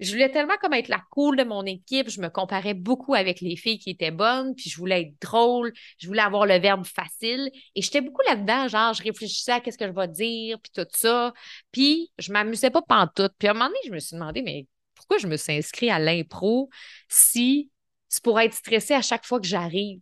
je 0.00 0.12
voulais 0.12 0.30
tellement 0.30 0.56
comme 0.60 0.74
être 0.74 0.88
la 0.88 1.02
cool 1.10 1.36
de 1.36 1.44
mon 1.44 1.64
équipe. 1.64 2.08
Je 2.10 2.20
me 2.20 2.28
comparais 2.28 2.74
beaucoup 2.74 3.14
avec 3.14 3.40
les 3.40 3.56
filles 3.56 3.78
qui 3.78 3.90
étaient 3.90 4.10
bonnes, 4.10 4.54
puis 4.54 4.68
je 4.68 4.76
voulais 4.76 5.02
être 5.02 5.20
drôle, 5.20 5.72
je 5.98 6.06
voulais 6.06 6.22
avoir 6.22 6.46
le 6.46 6.58
verbe 6.58 6.84
facile. 6.84 7.50
Et 7.74 7.82
j'étais 7.82 8.00
beaucoup 8.00 8.22
là-dedans, 8.26 8.68
genre, 8.68 8.92
je 8.92 9.02
réfléchissais 9.02 9.52
à 9.52 9.60
qu'est-ce 9.60 9.78
que 9.78 9.86
je 9.86 9.92
vais 9.92 10.08
dire, 10.08 10.58
puis 10.60 10.72
tout 10.74 10.86
ça. 10.90 11.32
Puis 11.70 12.10
je 12.18 12.32
m'amusais 12.32 12.70
pas 12.70 12.82
pantoute. 12.82 13.32
Puis 13.38 13.48
à 13.48 13.52
un 13.52 13.54
moment 13.54 13.66
donné, 13.66 13.78
je 13.86 13.92
me 13.92 13.98
suis 14.00 14.14
demandé, 14.14 14.42
mais 14.42 14.66
pourquoi 14.94 15.18
je 15.18 15.26
me 15.26 15.36
suis 15.36 15.52
inscrite 15.52 15.90
à 15.90 15.98
l'impro 15.98 16.70
si 17.08 17.70
c'est 18.08 18.22
pour 18.22 18.38
être 18.40 18.54
stressée 18.54 18.94
à 18.94 19.02
chaque 19.02 19.24
fois 19.24 19.40
que 19.40 19.46
j'arrive 19.46 20.00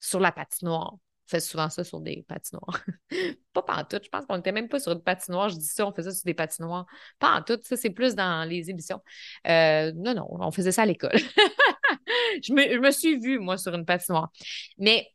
sur 0.00 0.20
la 0.20 0.32
patinoire? 0.32 0.96
Fait 1.32 1.40
souvent 1.40 1.70
ça 1.70 1.84
sur 1.84 2.00
des 2.00 2.24
patinoires. 2.28 2.84
pas 3.52 3.84
tout. 3.84 3.98
Je 4.02 4.08
pense 4.08 4.26
qu'on 4.26 4.36
n'était 4.36 4.52
même 4.52 4.68
pas 4.68 4.78
sur 4.80 4.92
une 4.92 5.02
patinoire. 5.02 5.48
Je 5.48 5.56
dis 5.56 5.66
ça, 5.66 5.86
on 5.86 5.92
faisait 5.92 6.10
ça 6.10 6.16
sur 6.16 6.24
des 6.26 6.34
patinoires. 6.34 6.86
Pas 7.18 7.38
en 7.38 7.42
tout. 7.42 7.58
Ça, 7.62 7.76
c'est 7.76 7.90
plus 7.90 8.14
dans 8.14 8.48
les 8.48 8.70
émissions. 8.70 9.00
Euh, 9.48 9.92
non, 9.94 10.14
non, 10.14 10.26
on 10.30 10.50
faisait 10.50 10.72
ça 10.72 10.82
à 10.82 10.86
l'école. 10.86 11.16
je, 12.42 12.52
me, 12.52 12.90
suis 12.90 13.18
vue, 13.18 13.38
moi, 13.38 13.56
sur 13.58 13.74
une 13.74 13.86
patinoire. 13.86 14.30
Mais 14.78 15.08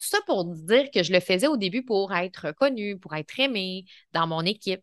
tout 0.00 0.08
ça 0.08 0.18
pour 0.26 0.44
dire 0.44 0.90
que 0.92 1.02
je 1.02 1.12
le 1.12 1.20
faisais 1.20 1.46
au 1.46 1.56
début 1.56 1.84
pour 1.84 2.14
être 2.14 2.52
connue, 2.52 2.98
pour 2.98 3.14
être 3.14 3.40
aimée 3.40 3.84
dans 4.12 4.26
mon 4.26 4.42
équipe. 4.42 4.82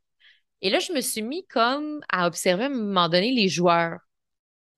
Et 0.62 0.70
là, 0.70 0.80
je 0.80 0.94
me 0.94 1.02
suis 1.02 1.22
mis 1.22 1.46
comme 1.48 2.02
à 2.10 2.28
observer 2.28 2.64
à 2.66 2.68
un 2.68 2.70
moment 2.70 3.10
donné 3.10 3.32
les 3.32 3.50
joueurs 3.50 4.00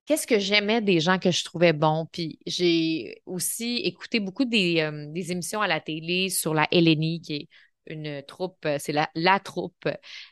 qu'est-ce 0.05 0.27
que 0.27 0.39
j'aimais 0.39 0.81
des 0.81 0.99
gens 0.99 1.19
que 1.19 1.31
je 1.31 1.43
trouvais 1.43 1.73
bons? 1.73 2.07
Puis 2.11 2.39
j'ai 2.45 3.21
aussi 3.25 3.77
écouté 3.77 4.19
beaucoup 4.19 4.45
des, 4.45 4.81
euh, 4.81 5.13
émissions 5.15 5.61
à 5.61 5.67
la 5.67 5.79
télé 5.79 6.29
sur 6.29 6.53
la 6.53 6.67
LNI, 6.71 7.21
qui 7.21 7.33
est 7.35 7.49
une 7.87 8.23
troupe, 8.23 8.65
euh, 8.65 8.77
c'est 8.79 8.93
la, 8.93 9.09
la 9.15 9.39
troupe 9.39 9.87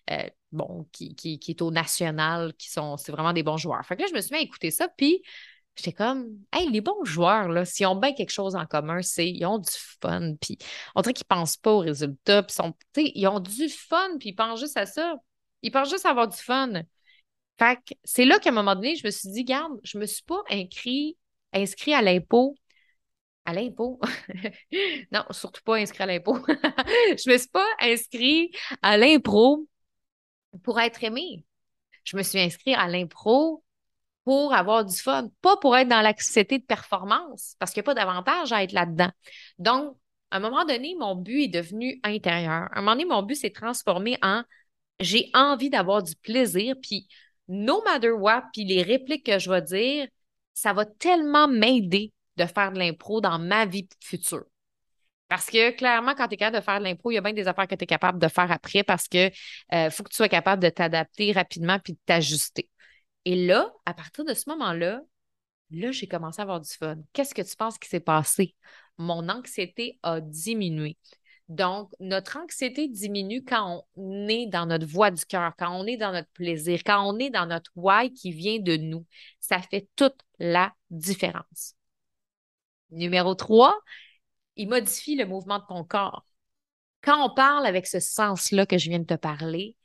euh, 0.10 0.30
bon, 0.52 0.88
qui, 0.92 1.16
qui, 1.16 1.40
qui, 1.40 1.52
est 1.52 1.62
au 1.62 1.72
national, 1.72 2.54
qui 2.56 2.70
sont, 2.70 2.98
c'est 2.98 3.12
vraiment 3.12 3.34
des 3.34 3.44
bons 3.44 3.58
joueurs. 3.58 3.86
Fait 3.86 3.96
que 3.96 4.02
là, 4.02 4.08
je 4.10 4.16
me 4.16 4.22
suis 4.22 4.34
mis 4.34 4.40
à 4.40 4.44
écouter 4.44 4.72
ça, 4.72 4.88
puis 4.90 5.22
j'étais 5.76 5.94
comme, 5.94 6.28
hey, 6.54 6.70
les 6.70 6.82
bons 6.82 7.04
joueurs, 7.04 7.50
là, 7.50 7.66
s'ils 7.66 7.88
ont 7.88 7.96
bien 7.96 8.14
quelque 8.14 8.32
chose 8.32 8.56
en 8.56 8.66
commun, 8.66 9.02
c'est 9.02 9.30
ils 9.30 9.46
ont 9.46 9.60
du 9.60 9.72
fun, 10.02 10.36
puis 10.40 10.58
on 10.96 11.02
dirait 11.02 11.14
qu'ils 11.14 11.26
pensent 11.26 11.58
pas 11.58 11.72
aux 11.72 11.80
résultats, 11.80 12.44
puis 12.44 12.54
sont, 12.54 12.74
ils 12.98 13.28
ont 13.28 13.40
du 13.40 13.70
fun, 13.70 14.18
puis 14.20 14.30
ils 14.30 14.36
pensent 14.36 14.60
juste 14.60 14.78
à 14.78 14.86
ça. 14.86 15.16
Ils 15.62 15.72
pensent 15.72 15.90
juste 15.90 16.06
à 16.06 16.10
avoir 16.10 16.28
du 16.28 16.38
fun. 16.38 16.82
Fait 17.62 17.78
c'est 18.04 18.26
là 18.26 18.40
qu'à 18.40 18.50
un 18.50 18.54
moment 18.54 18.74
donné, 18.74 18.96
je 18.96 19.06
me 19.06 19.12
suis 19.12 19.30
dit, 19.30 19.44
garde, 19.44 19.80
je 19.84 20.00
me 20.00 20.08
suis 20.08 20.24
pas 20.24 20.42
inscrit, 20.50 21.16
inscrit 21.54 21.94
à 21.94 22.02
l'impôt. 22.02 22.56
À 23.46 23.54
l'impôt? 23.54 24.00
non, 25.12 25.24
surtout 25.30 25.62
pas 25.64 25.76
inscrit 25.76 26.02
à 26.02 26.08
l'impôt. 26.08 26.40
je 26.48 27.30
me 27.30 27.38
suis 27.38 27.50
pas 27.50 27.68
inscrit 27.80 28.52
à 28.82 28.98
l'impro 28.98 29.68
pour 30.64 30.80
être 30.80 31.04
aimé. 31.04 31.46
Je 32.04 32.18
me 32.18 32.24
suis 32.24 32.40
inscrit 32.40 32.74
à 32.74 32.88
l'impro 32.88 33.64
pour 34.24 34.56
avoir 34.56 34.84
du 34.84 34.96
fun, 34.96 35.30
pas 35.42 35.56
pour 35.58 35.78
être 35.78 35.88
dans 35.88 36.02
l'anxiété 36.02 36.58
de 36.58 36.66
performance, 36.66 37.56
parce 37.60 37.74
qu'il 37.74 37.82
n'y 37.82 37.86
a 37.86 37.94
pas 37.94 37.96
d'avantage 37.96 38.52
à 38.52 38.64
être 38.64 38.72
là-dedans. 38.72 39.12
Donc, 39.60 39.98
à 40.32 40.38
un 40.38 40.40
moment 40.40 40.66
donné, 40.66 40.96
mon 41.00 41.14
but 41.16 41.44
est 41.44 41.48
devenu 41.48 42.00
intérieur. 42.04 42.70
À 42.72 42.80
un 42.80 42.82
moment 42.82 42.94
donné, 42.94 43.06
mon 43.06 43.22
but 43.22 43.36
s'est 43.36 43.52
transformé 43.52 44.18
en 44.24 44.44
j'ai 45.00 45.30
envie 45.34 45.70
d'avoir 45.70 46.04
du 46.04 46.16
plaisir, 46.16 46.76
puis 46.82 47.08
no 47.52 47.84
matter 47.84 48.12
what, 48.12 48.46
puis 48.54 48.64
les 48.64 48.82
répliques 48.82 49.26
que 49.26 49.38
je 49.38 49.50
vais 49.50 49.62
dire, 49.62 50.08
ça 50.54 50.72
va 50.72 50.86
tellement 50.86 51.48
m'aider 51.48 52.14
de 52.38 52.46
faire 52.46 52.72
de 52.72 52.80
l'impro 52.80 53.20
dans 53.20 53.40
ma 53.40 53.66
vie 53.66 53.88
future. 54.00 54.46
Parce 55.28 55.50
que 55.50 55.72
clairement, 55.72 56.16
quand 56.16 56.28
tu 56.28 56.36
es 56.36 56.38
capable 56.38 56.58
de 56.58 56.64
faire 56.64 56.80
de 56.80 56.86
l'impro, 56.86 57.12
il 57.12 57.16
y 57.16 57.18
a 57.18 57.22
bien 57.22 57.34
des 57.34 57.48
affaires 57.48 57.68
que 57.68 57.76
tu 57.76 57.84
es 57.84 57.88
capable 57.88 58.20
de 58.20 58.28
faire 58.28 58.52
après 58.52 58.84
parce 58.84 59.08
que 59.08 59.30
euh, 59.74 59.90
faut 59.90 60.04
que 60.04 60.10
tu 60.10 60.16
sois 60.16 60.30
capable 60.30 60.64
de 60.64 60.70
t'adapter 60.70 61.32
rapidement 61.34 61.78
puis 61.80 61.94
de 61.94 62.00
t'ajuster. 62.06 62.70
Et 63.26 63.36
là, 63.36 63.72
à 63.86 63.94
partir 63.94 64.24
de 64.26 64.34
ce 64.34 64.50
moment-là, 64.50 65.02
là, 65.72 65.92
j'ai 65.92 66.08
commencé 66.08 66.40
à 66.40 66.44
avoir 66.44 66.62
du 66.62 66.70
fun. 66.70 66.98
Qu'est-ce 67.14 67.36
que 67.36 67.42
tu 67.42 67.56
penses 67.56 67.78
qui 67.78 67.90
s'est 67.90 68.00
passé? 68.00 68.56
Mon 68.98 69.28
anxiété 69.30 70.00
a 70.04 70.22
diminué. 70.22 70.98
Donc, 71.52 71.92
notre 72.00 72.38
anxiété 72.38 72.88
diminue 72.88 73.44
quand 73.44 73.86
on 73.98 74.28
est 74.30 74.46
dans 74.46 74.66
notre 74.66 74.86
voie 74.86 75.12
du 75.12 75.26
cœur, 75.26 75.52
quand 75.60 75.70
on 75.78 75.86
est 75.86 75.98
dans 75.98 76.14
notre 76.14 76.30
plaisir, 76.30 76.80
quand 76.86 77.06
on 77.06 77.20
est 77.20 77.30
dans 77.30 77.46
notre 77.46 77.72
why 77.76 78.14
qui 78.14 78.32
vient 78.32 78.60
de 78.60 78.78
nous. 78.78 79.06
Ça 79.42 79.60
fait 79.62 79.90
toute 79.98 80.16
la 80.40 80.74
différence. 80.92 81.76
Numéro 82.92 83.36
3, 83.36 83.78
il 84.56 84.70
modifie 84.70 85.18
le 85.18 85.26
mouvement 85.26 85.60
de 85.60 85.66
ton 85.68 85.84
corps. 85.84 86.26
Quand 87.02 87.22
on 87.22 87.34
parle 87.34 87.66
avec 87.66 87.86
ce 87.86 88.00
sens-là 88.00 88.66
que 88.66 88.78
je 88.78 88.90
viens 88.90 89.00
de 89.00 89.06
te 89.06 89.16
parler, 89.16 89.76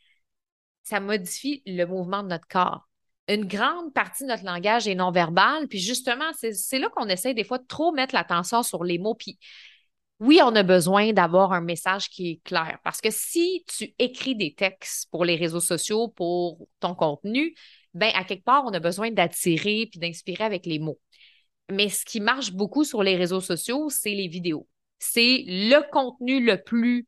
ça 0.85 1.01
modifie 1.01 1.65
le 1.67 1.85
mouvement 1.85 2.23
de 2.23 2.29
notre 2.29 2.47
corps. 2.47 2.89
Une 3.27 3.45
grande 3.45 3.93
partie 3.93 4.23
de 4.23 4.29
notre 4.29 4.45
langage 4.45 4.87
est 4.87 4.95
non-verbal, 4.95 5.67
puis 5.67 5.81
justement, 5.81 6.31
c'est 6.33 6.79
là 6.79 6.89
qu'on 6.91 7.09
essaie 7.09 7.35
des 7.35 7.43
fois 7.43 7.59
de 7.59 7.67
trop 7.67 7.91
mettre 7.91 8.15
l'attention 8.15 8.63
sur 8.63 8.85
les 8.85 8.99
mots, 8.99 9.17
puis 9.17 9.37
oui, 10.21 10.41
on 10.43 10.55
a 10.55 10.63
besoin 10.63 11.13
d'avoir 11.13 11.53
un 11.53 11.61
message 11.61 12.09
qui 12.09 12.31
est 12.31 12.43
clair 12.43 12.79
parce 12.85 13.01
que 13.01 13.11
si 13.11 13.65
tu 13.69 13.95
écris 13.99 14.35
des 14.35 14.55
textes 14.55 15.11
pour 15.11 15.25
les 15.25 15.37
réseaux 15.37 15.61
sociaux, 15.61 16.09
pour 16.09 16.67
ton 16.81 16.95
contenu, 16.95 17.55
ben 17.93 18.11
à 18.15 18.25
quelque 18.25 18.45
part, 18.45 18.65
on 18.65 18.73
a 18.73 18.81
besoin 18.81 19.11
d'attirer 19.11 19.89
puis 19.91 20.01
d'inspirer 20.01 20.45
avec 20.45 20.65
les 20.65 20.79
mots. 20.79 20.99
Mais 21.71 21.89
ce 21.89 22.05
qui 22.05 22.21
marche 22.21 22.53
beaucoup 22.53 22.85
sur 22.85 23.03
les 23.03 23.17
réseaux 23.17 23.41
sociaux, 23.41 23.91
c'est 23.91 24.11
les 24.11 24.29
vidéos. 24.29 24.67
C'est 24.99 25.45
le 25.47 25.83
contenu 25.91 26.45
le 26.45 26.63
plus 26.63 27.07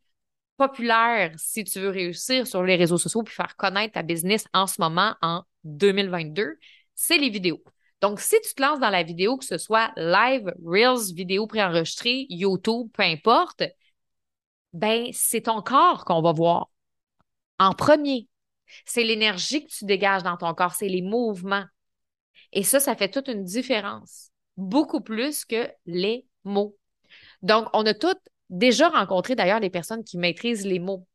populaire 0.59 1.33
si 1.39 1.65
tu 1.65 1.81
veux 1.81 1.91
réussir 1.91 2.47
sur 2.47 2.63
les 2.63 2.77
réseaux 2.77 2.99
sociaux 2.99 3.23
puis 3.23 3.35
faire 3.35 3.57
connaître 3.57 3.95
ta 3.95 4.03
business 4.03 4.45
en 4.53 4.67
ce 4.67 4.81
moment, 4.81 5.15
en 5.23 5.45
2022, 5.65 6.59
c'est 6.95 7.19
les 7.19 7.31
vidéos. 7.31 7.63
Donc, 8.01 8.21
si 8.21 8.41
tu 8.43 8.55
te 8.55 8.63
lances 8.63 8.79
dans 8.81 8.91
la 8.91 9.03
vidéo, 9.03 9.37
que 9.37 9.45
ce 9.45 9.59
soit 9.59 9.93
live, 9.97 10.53
Reels, 10.65 11.13
vidéo 11.15 11.47
préenregistrée, 11.47 12.27
YouTube, 12.29 12.89
peu 12.93 13.03
importe, 13.03 13.65
ben, 14.73 15.09
c'est 15.13 15.43
ton 15.43 15.63
corps 15.63 16.05
qu'on 16.05 16.23
va 16.23 16.33
voir 16.33 16.71
en 17.59 17.73
premier. 17.73 18.29
C'est 18.85 19.03
l'énergie 19.03 19.65
que 19.65 19.71
tu 19.71 19.85
dégages 19.85 20.23
dans 20.23 20.37
ton 20.37 20.55
corps, 20.55 20.75
c'est 20.75 20.89
les 20.89 21.03
mouvements. 21.03 21.65
Et 22.53 22.63
ça, 22.63 22.81
ça 22.81 22.95
fait 22.95 23.11
toute 23.11 23.29
une 23.29 23.45
différence, 23.45 24.31
beaucoup 24.57 25.01
plus 25.01 25.45
que 25.45 25.69
les 25.87 26.27
mots. 26.45 26.77
Donc, 27.43 27.69
on 27.73 27.85
a 27.87 27.95
toutes 27.95 28.21
déjà 28.51 28.89
rencontré 28.89 29.35
d'ailleurs 29.35 29.61
des 29.61 29.71
personnes 29.71 30.05
qui 30.05 30.19
maîtrisent 30.19 30.67
les 30.67 30.79
mots. 30.79 31.07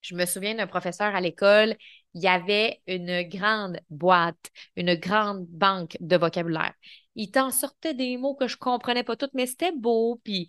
Je 0.00 0.14
me 0.14 0.26
souviens 0.26 0.54
d'un 0.54 0.66
professeur 0.66 1.14
à 1.14 1.20
l'école, 1.20 1.76
il 2.14 2.22
y 2.22 2.28
avait 2.28 2.80
une 2.86 3.22
grande 3.22 3.80
boîte, 3.90 4.50
une 4.76 4.94
grande 4.94 5.46
banque 5.46 5.96
de 6.00 6.16
vocabulaire. 6.16 6.74
Il 7.14 7.30
t'en 7.30 7.50
sortait 7.50 7.94
des 7.94 8.16
mots 8.16 8.34
que 8.34 8.48
je 8.48 8.56
comprenais 8.56 9.02
pas 9.04 9.16
toutes, 9.16 9.34
mais 9.34 9.46
c'était 9.46 9.72
beau, 9.72 10.20
puis 10.24 10.48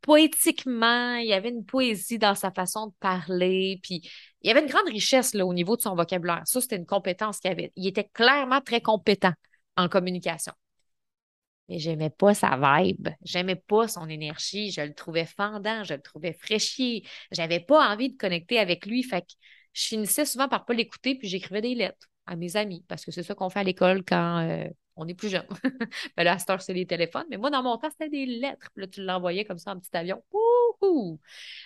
poétiquement, 0.00 1.16
il 1.16 1.26
y 1.26 1.32
avait 1.32 1.48
une 1.50 1.64
poésie 1.64 2.18
dans 2.18 2.34
sa 2.34 2.50
façon 2.50 2.88
de 2.88 2.92
parler, 3.00 3.80
puis 3.82 4.08
il 4.42 4.48
y 4.48 4.50
avait 4.50 4.60
une 4.60 4.68
grande 4.70 4.88
richesse 4.88 5.34
là, 5.34 5.46
au 5.46 5.54
niveau 5.54 5.76
de 5.76 5.82
son 5.82 5.94
vocabulaire. 5.94 6.42
Ça, 6.44 6.60
c'était 6.60 6.76
une 6.76 6.86
compétence 6.86 7.38
qu'il 7.40 7.50
avait. 7.50 7.72
Il 7.76 7.86
était 7.86 8.04
clairement 8.12 8.60
très 8.60 8.80
compétent 8.80 9.32
en 9.76 9.88
communication 9.88 10.52
mais 11.68 11.78
j'aimais 11.78 12.10
pas 12.10 12.34
sa 12.34 12.56
vibe, 12.56 13.08
j'aimais 13.22 13.56
pas 13.56 13.88
son 13.88 14.08
énergie, 14.08 14.70
je 14.70 14.82
le 14.82 14.94
trouvais 14.94 15.24
fendant, 15.24 15.82
je 15.84 15.94
le 15.94 16.02
trouvais 16.02 16.32
fraîchier, 16.34 17.06
j'avais 17.30 17.60
pas 17.60 17.88
envie 17.90 18.10
de 18.10 18.16
connecter 18.16 18.58
avec 18.58 18.86
lui, 18.86 19.02
je 19.74 19.88
finissais 19.88 20.24
souvent 20.24 20.48
par 20.48 20.64
pas 20.64 20.72
l'écouter, 20.72 21.16
puis 21.16 21.28
j'écrivais 21.28 21.60
des 21.60 21.74
lettres 21.74 22.08
à 22.26 22.36
mes 22.36 22.56
amis, 22.56 22.84
parce 22.88 23.04
que 23.04 23.10
c'est 23.10 23.22
ça 23.22 23.34
qu'on 23.34 23.50
fait 23.50 23.60
à 23.60 23.64
l'école 23.64 24.02
quand 24.04 24.38
euh, 24.48 24.66
on 24.96 25.06
est 25.06 25.14
plus 25.14 25.28
jeune. 25.28 25.46
ben 26.16 26.24
là, 26.24 26.32
à 26.32 26.38
cette 26.38 26.60
c'est 26.62 26.72
les 26.72 26.86
téléphones, 26.86 27.26
mais 27.28 27.36
moi, 27.36 27.50
dans 27.50 27.62
mon 27.62 27.76
temps, 27.76 27.90
c'était 27.90 28.08
des 28.08 28.24
lettres, 28.24 28.70
puis 28.72 28.82
là, 28.82 28.88
tu 28.88 29.02
l'envoyais 29.02 29.44
comme 29.44 29.58
ça 29.58 29.72
en 29.72 29.78
petit 29.78 29.94
avion. 29.94 30.22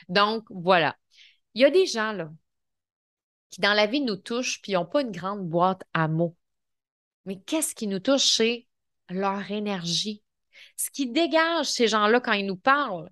Donc, 0.08 0.44
voilà. 0.50 0.96
Il 1.54 1.62
y 1.62 1.64
a 1.64 1.70
des 1.70 1.86
gens, 1.86 2.12
là, 2.12 2.30
qui 3.50 3.60
dans 3.60 3.72
la 3.72 3.86
vie 3.86 4.00
nous 4.00 4.16
touchent, 4.16 4.60
puis 4.62 4.72
n'ont 4.72 4.86
pas 4.86 5.02
une 5.02 5.10
grande 5.10 5.48
boîte 5.48 5.82
à 5.92 6.08
mots. 6.08 6.36
Mais 7.24 7.40
qu'est-ce 7.40 7.74
qui 7.74 7.86
nous 7.86 8.00
touche, 8.00 8.26
c'est 8.36 8.66
leur 9.10 9.50
énergie. 9.50 10.22
Ce 10.76 10.90
qui 10.90 11.10
dégage 11.10 11.66
ces 11.66 11.88
gens-là 11.88 12.20
quand 12.20 12.32
ils 12.32 12.46
nous 12.46 12.56
parlent. 12.56 13.10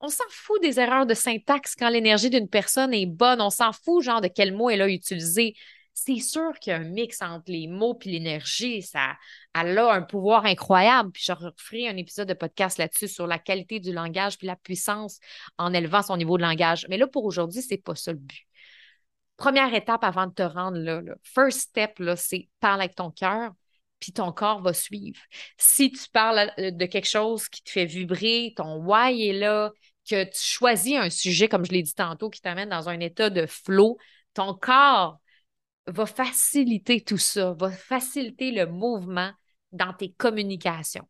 On 0.00 0.08
s'en 0.08 0.24
fout 0.30 0.60
des 0.62 0.78
erreurs 0.78 1.06
de 1.06 1.14
syntaxe 1.14 1.74
quand 1.74 1.88
l'énergie 1.88 2.30
d'une 2.30 2.48
personne 2.48 2.92
est 2.92 3.06
bonne. 3.06 3.40
On 3.40 3.50
s'en 3.50 3.72
fout, 3.72 4.02
genre, 4.02 4.20
de 4.20 4.28
quel 4.28 4.54
mot 4.54 4.68
elle 4.70 4.82
a 4.82 4.88
utilisé. 4.88 5.54
C'est 5.94 6.18
sûr 6.18 6.52
qu'il 6.60 6.78
mix 6.80 7.22
entre 7.22 7.50
les 7.50 7.66
mots 7.66 7.98
et 8.02 8.10
l'énergie. 8.10 8.82
Ça, 8.82 9.16
elle 9.54 9.78
a 9.78 9.92
un 9.92 10.02
pouvoir 10.02 10.44
incroyable. 10.44 11.10
Puis 11.12 11.24
je 11.26 11.32
referai 11.32 11.88
un 11.88 11.96
épisode 11.96 12.28
de 12.28 12.34
podcast 12.34 12.76
là-dessus 12.78 13.08
sur 13.08 13.26
la 13.26 13.38
qualité 13.38 13.80
du 13.80 13.92
langage 13.92 14.36
puis 14.36 14.46
la 14.46 14.56
puissance 14.56 15.18
en 15.56 15.72
élevant 15.72 16.02
son 16.02 16.18
niveau 16.18 16.36
de 16.36 16.42
langage. 16.42 16.86
Mais 16.90 16.98
là, 16.98 17.06
pour 17.06 17.24
aujourd'hui, 17.24 17.62
c'est 17.62 17.78
pas 17.78 17.94
ça 17.94 18.12
le 18.12 18.18
but. 18.18 18.46
Première 19.38 19.72
étape 19.74 20.04
avant 20.04 20.26
de 20.26 20.32
te 20.32 20.42
rendre 20.42 20.78
là, 20.78 21.02
first 21.22 21.60
step, 21.60 21.98
là, 21.98 22.16
c'est 22.16 22.48
parler 22.60 22.84
avec 22.84 22.94
ton 22.94 23.10
cœur 23.10 23.52
puis 24.00 24.12
ton 24.12 24.32
corps 24.32 24.62
va 24.62 24.72
suivre. 24.72 25.20
Si 25.58 25.90
tu 25.90 26.08
parles 26.10 26.52
euh, 26.58 26.70
de 26.70 26.86
quelque 26.86 27.08
chose 27.08 27.48
qui 27.48 27.62
te 27.62 27.70
fait 27.70 27.86
vibrer, 27.86 28.52
ton 28.56 28.76
why 28.84 29.28
est 29.28 29.32
là, 29.32 29.72
que 30.08 30.24
tu 30.24 30.40
choisis 30.40 30.96
un 30.96 31.10
sujet, 31.10 31.48
comme 31.48 31.64
je 31.64 31.72
l'ai 31.72 31.82
dit 31.82 31.94
tantôt, 31.94 32.30
qui 32.30 32.40
t'amène 32.40 32.68
dans 32.68 32.88
un 32.88 33.00
état 33.00 33.30
de 33.30 33.46
flow, 33.46 33.98
ton 34.34 34.54
corps 34.54 35.18
va 35.86 36.06
faciliter 36.06 37.00
tout 37.02 37.18
ça, 37.18 37.54
va 37.58 37.70
faciliter 37.70 38.50
le 38.50 38.66
mouvement 38.66 39.32
dans 39.72 39.92
tes 39.92 40.12
communications. 40.12 41.08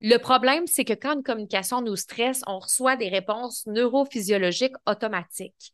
Le 0.00 0.16
problème, 0.18 0.66
c'est 0.66 0.84
que 0.84 0.94
quand 0.94 1.14
une 1.14 1.22
communication 1.22 1.80
nous 1.80 1.96
stresse, 1.96 2.42
on 2.46 2.58
reçoit 2.58 2.96
des 2.96 3.08
réponses 3.08 3.66
neurophysiologiques 3.66 4.74
automatiques. 4.86 5.72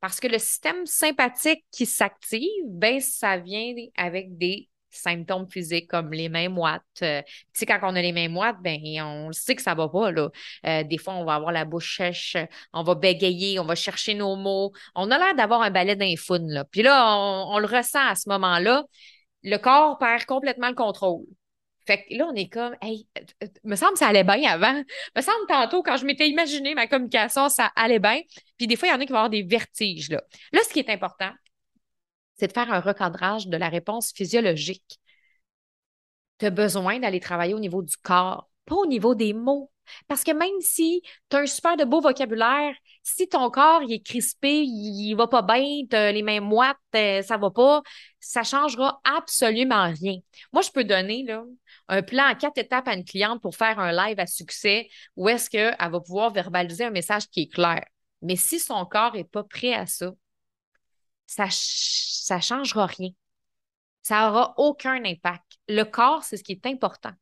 Parce 0.00 0.20
que 0.20 0.26
le 0.26 0.38
système 0.38 0.84
sympathique 0.84 1.64
qui 1.70 1.86
s'active, 1.86 2.64
ben, 2.66 3.00
ça 3.00 3.38
vient 3.38 3.72
avec 3.96 4.36
des 4.36 4.68
symptômes 4.94 5.48
physiques 5.50 5.88
comme 5.88 6.12
les 6.12 6.28
mains 6.28 6.48
moites. 6.48 6.82
Euh, 7.02 7.22
tu 7.22 7.32
sais, 7.54 7.66
quand 7.66 7.78
on 7.82 7.94
a 7.96 8.02
les 8.02 8.12
mains 8.12 8.28
moites, 8.28 8.56
ben, 8.60 8.78
on 9.02 9.32
sait 9.32 9.54
que 9.54 9.62
ça 9.62 9.74
va 9.74 9.88
pas, 9.88 10.10
là. 10.10 10.30
Euh, 10.66 10.82
des 10.84 10.98
fois, 10.98 11.14
on 11.14 11.24
va 11.24 11.34
avoir 11.34 11.52
la 11.52 11.64
bouche 11.64 11.96
sèche, 11.96 12.36
on 12.72 12.82
va 12.82 12.94
bégayer, 12.94 13.58
on 13.58 13.64
va 13.64 13.74
chercher 13.74 14.14
nos 14.14 14.36
mots. 14.36 14.72
On 14.94 15.10
a 15.10 15.18
l'air 15.18 15.34
d'avoir 15.34 15.62
un 15.62 15.70
balai 15.70 15.96
d'infoun, 15.96 16.48
là. 16.50 16.64
Puis 16.64 16.82
là, 16.82 17.16
on, 17.16 17.58
le 17.58 17.66
ressent 17.66 18.06
à 18.06 18.14
ce 18.14 18.28
moment-là. 18.28 18.84
Le 19.42 19.56
corps 19.56 19.98
perd 19.98 20.24
complètement 20.24 20.68
le 20.68 20.74
contrôle. 20.74 21.24
Fait 21.86 22.04
que 22.04 22.14
là, 22.16 22.28
on 22.30 22.34
est 22.34 22.48
comme, 22.48 22.76
hey, 22.80 23.06
euh, 23.42 23.46
me 23.64 23.74
semble 23.74 23.94
que 23.94 23.98
ça 23.98 24.08
allait 24.08 24.24
bien 24.24 24.42
avant. 24.50 24.82
Me 25.16 25.20
semble 25.20 25.46
tantôt, 25.48 25.82
quand 25.82 25.96
je 25.96 26.06
m'étais 26.06 26.28
imaginé 26.28 26.74
ma 26.74 26.86
communication, 26.86 27.48
ça 27.48 27.72
allait 27.74 27.98
bien. 27.98 28.20
Puis 28.56 28.66
des 28.68 28.76
fois, 28.76 28.88
il 28.88 28.92
y 28.92 28.94
en 28.94 29.00
a 29.00 29.04
qui 29.04 29.10
vont 29.10 29.18
avoir 29.18 29.30
des 29.30 29.42
vertiges, 29.42 30.08
là. 30.10 30.22
Là, 30.52 30.60
ce 30.64 30.72
qui 30.72 30.78
est 30.78 30.90
important, 30.90 31.30
c'est 32.42 32.48
de 32.48 32.52
faire 32.52 32.72
un 32.72 32.80
recadrage 32.80 33.46
de 33.46 33.56
la 33.56 33.68
réponse 33.68 34.10
physiologique. 34.12 34.98
Tu 36.38 36.46
as 36.46 36.50
besoin 36.50 36.98
d'aller 36.98 37.20
travailler 37.20 37.54
au 37.54 37.60
niveau 37.60 37.82
du 37.82 37.96
corps, 37.96 38.50
pas 38.64 38.74
au 38.74 38.86
niveau 38.86 39.14
des 39.14 39.32
mots. 39.32 39.70
Parce 40.08 40.24
que 40.24 40.32
même 40.32 40.60
si 40.60 41.02
tu 41.30 41.36
as 41.36 41.40
un 41.40 41.46
super 41.46 41.76
de 41.76 41.84
beau 41.84 42.00
vocabulaire, 42.00 42.74
si 43.04 43.28
ton 43.28 43.48
corps 43.48 43.84
il 43.84 43.92
est 43.92 44.04
crispé, 44.04 44.64
il, 44.64 45.14
va 45.14 45.28
pas 45.28 45.42
bien, 45.42 45.82
as 45.92 46.10
les 46.10 46.22
mains 46.22 46.40
moites, 46.40 46.76
euh, 46.96 47.22
ça 47.22 47.36
va 47.36 47.50
pas, 47.52 47.82
ça 48.18 48.42
changera 48.42 49.00
absolument 49.04 49.92
rien. 49.92 50.18
Moi, 50.52 50.62
je 50.62 50.70
peux 50.72 50.82
donner 50.82 51.22
là, 51.22 51.44
un 51.86 52.02
plan 52.02 52.28
en 52.28 52.34
quatre 52.34 52.58
étapes 52.58 52.88
à 52.88 52.94
une 52.94 53.04
cliente 53.04 53.40
pour 53.40 53.54
faire 53.54 53.78
un 53.78 53.92
live 53.92 54.18
à 54.18 54.26
succès 54.26 54.88
où 55.14 55.28
est-ce 55.28 55.48
qu'elle 55.48 55.76
va 55.78 56.00
pouvoir 56.00 56.32
verbaliser 56.32 56.86
un 56.86 56.90
message 56.90 57.28
qui 57.28 57.42
est 57.42 57.52
clair. 57.54 57.84
Mais 58.20 58.34
si 58.34 58.58
son 58.58 58.84
corps 58.84 59.14
n'est 59.14 59.22
pas 59.22 59.44
prêt 59.44 59.74
à 59.74 59.86
ça, 59.86 60.12
ça 61.34 61.46
ça 61.50 62.40
changera 62.40 62.86
rien. 62.86 63.10
Ça 64.02 64.28
aura 64.30 64.54
aucun 64.56 65.04
impact. 65.04 65.44
Le 65.68 65.84
corps, 65.84 66.24
c'est 66.24 66.36
ce 66.36 66.44
qui 66.44 66.52
est 66.52 66.66
important. 66.66 67.12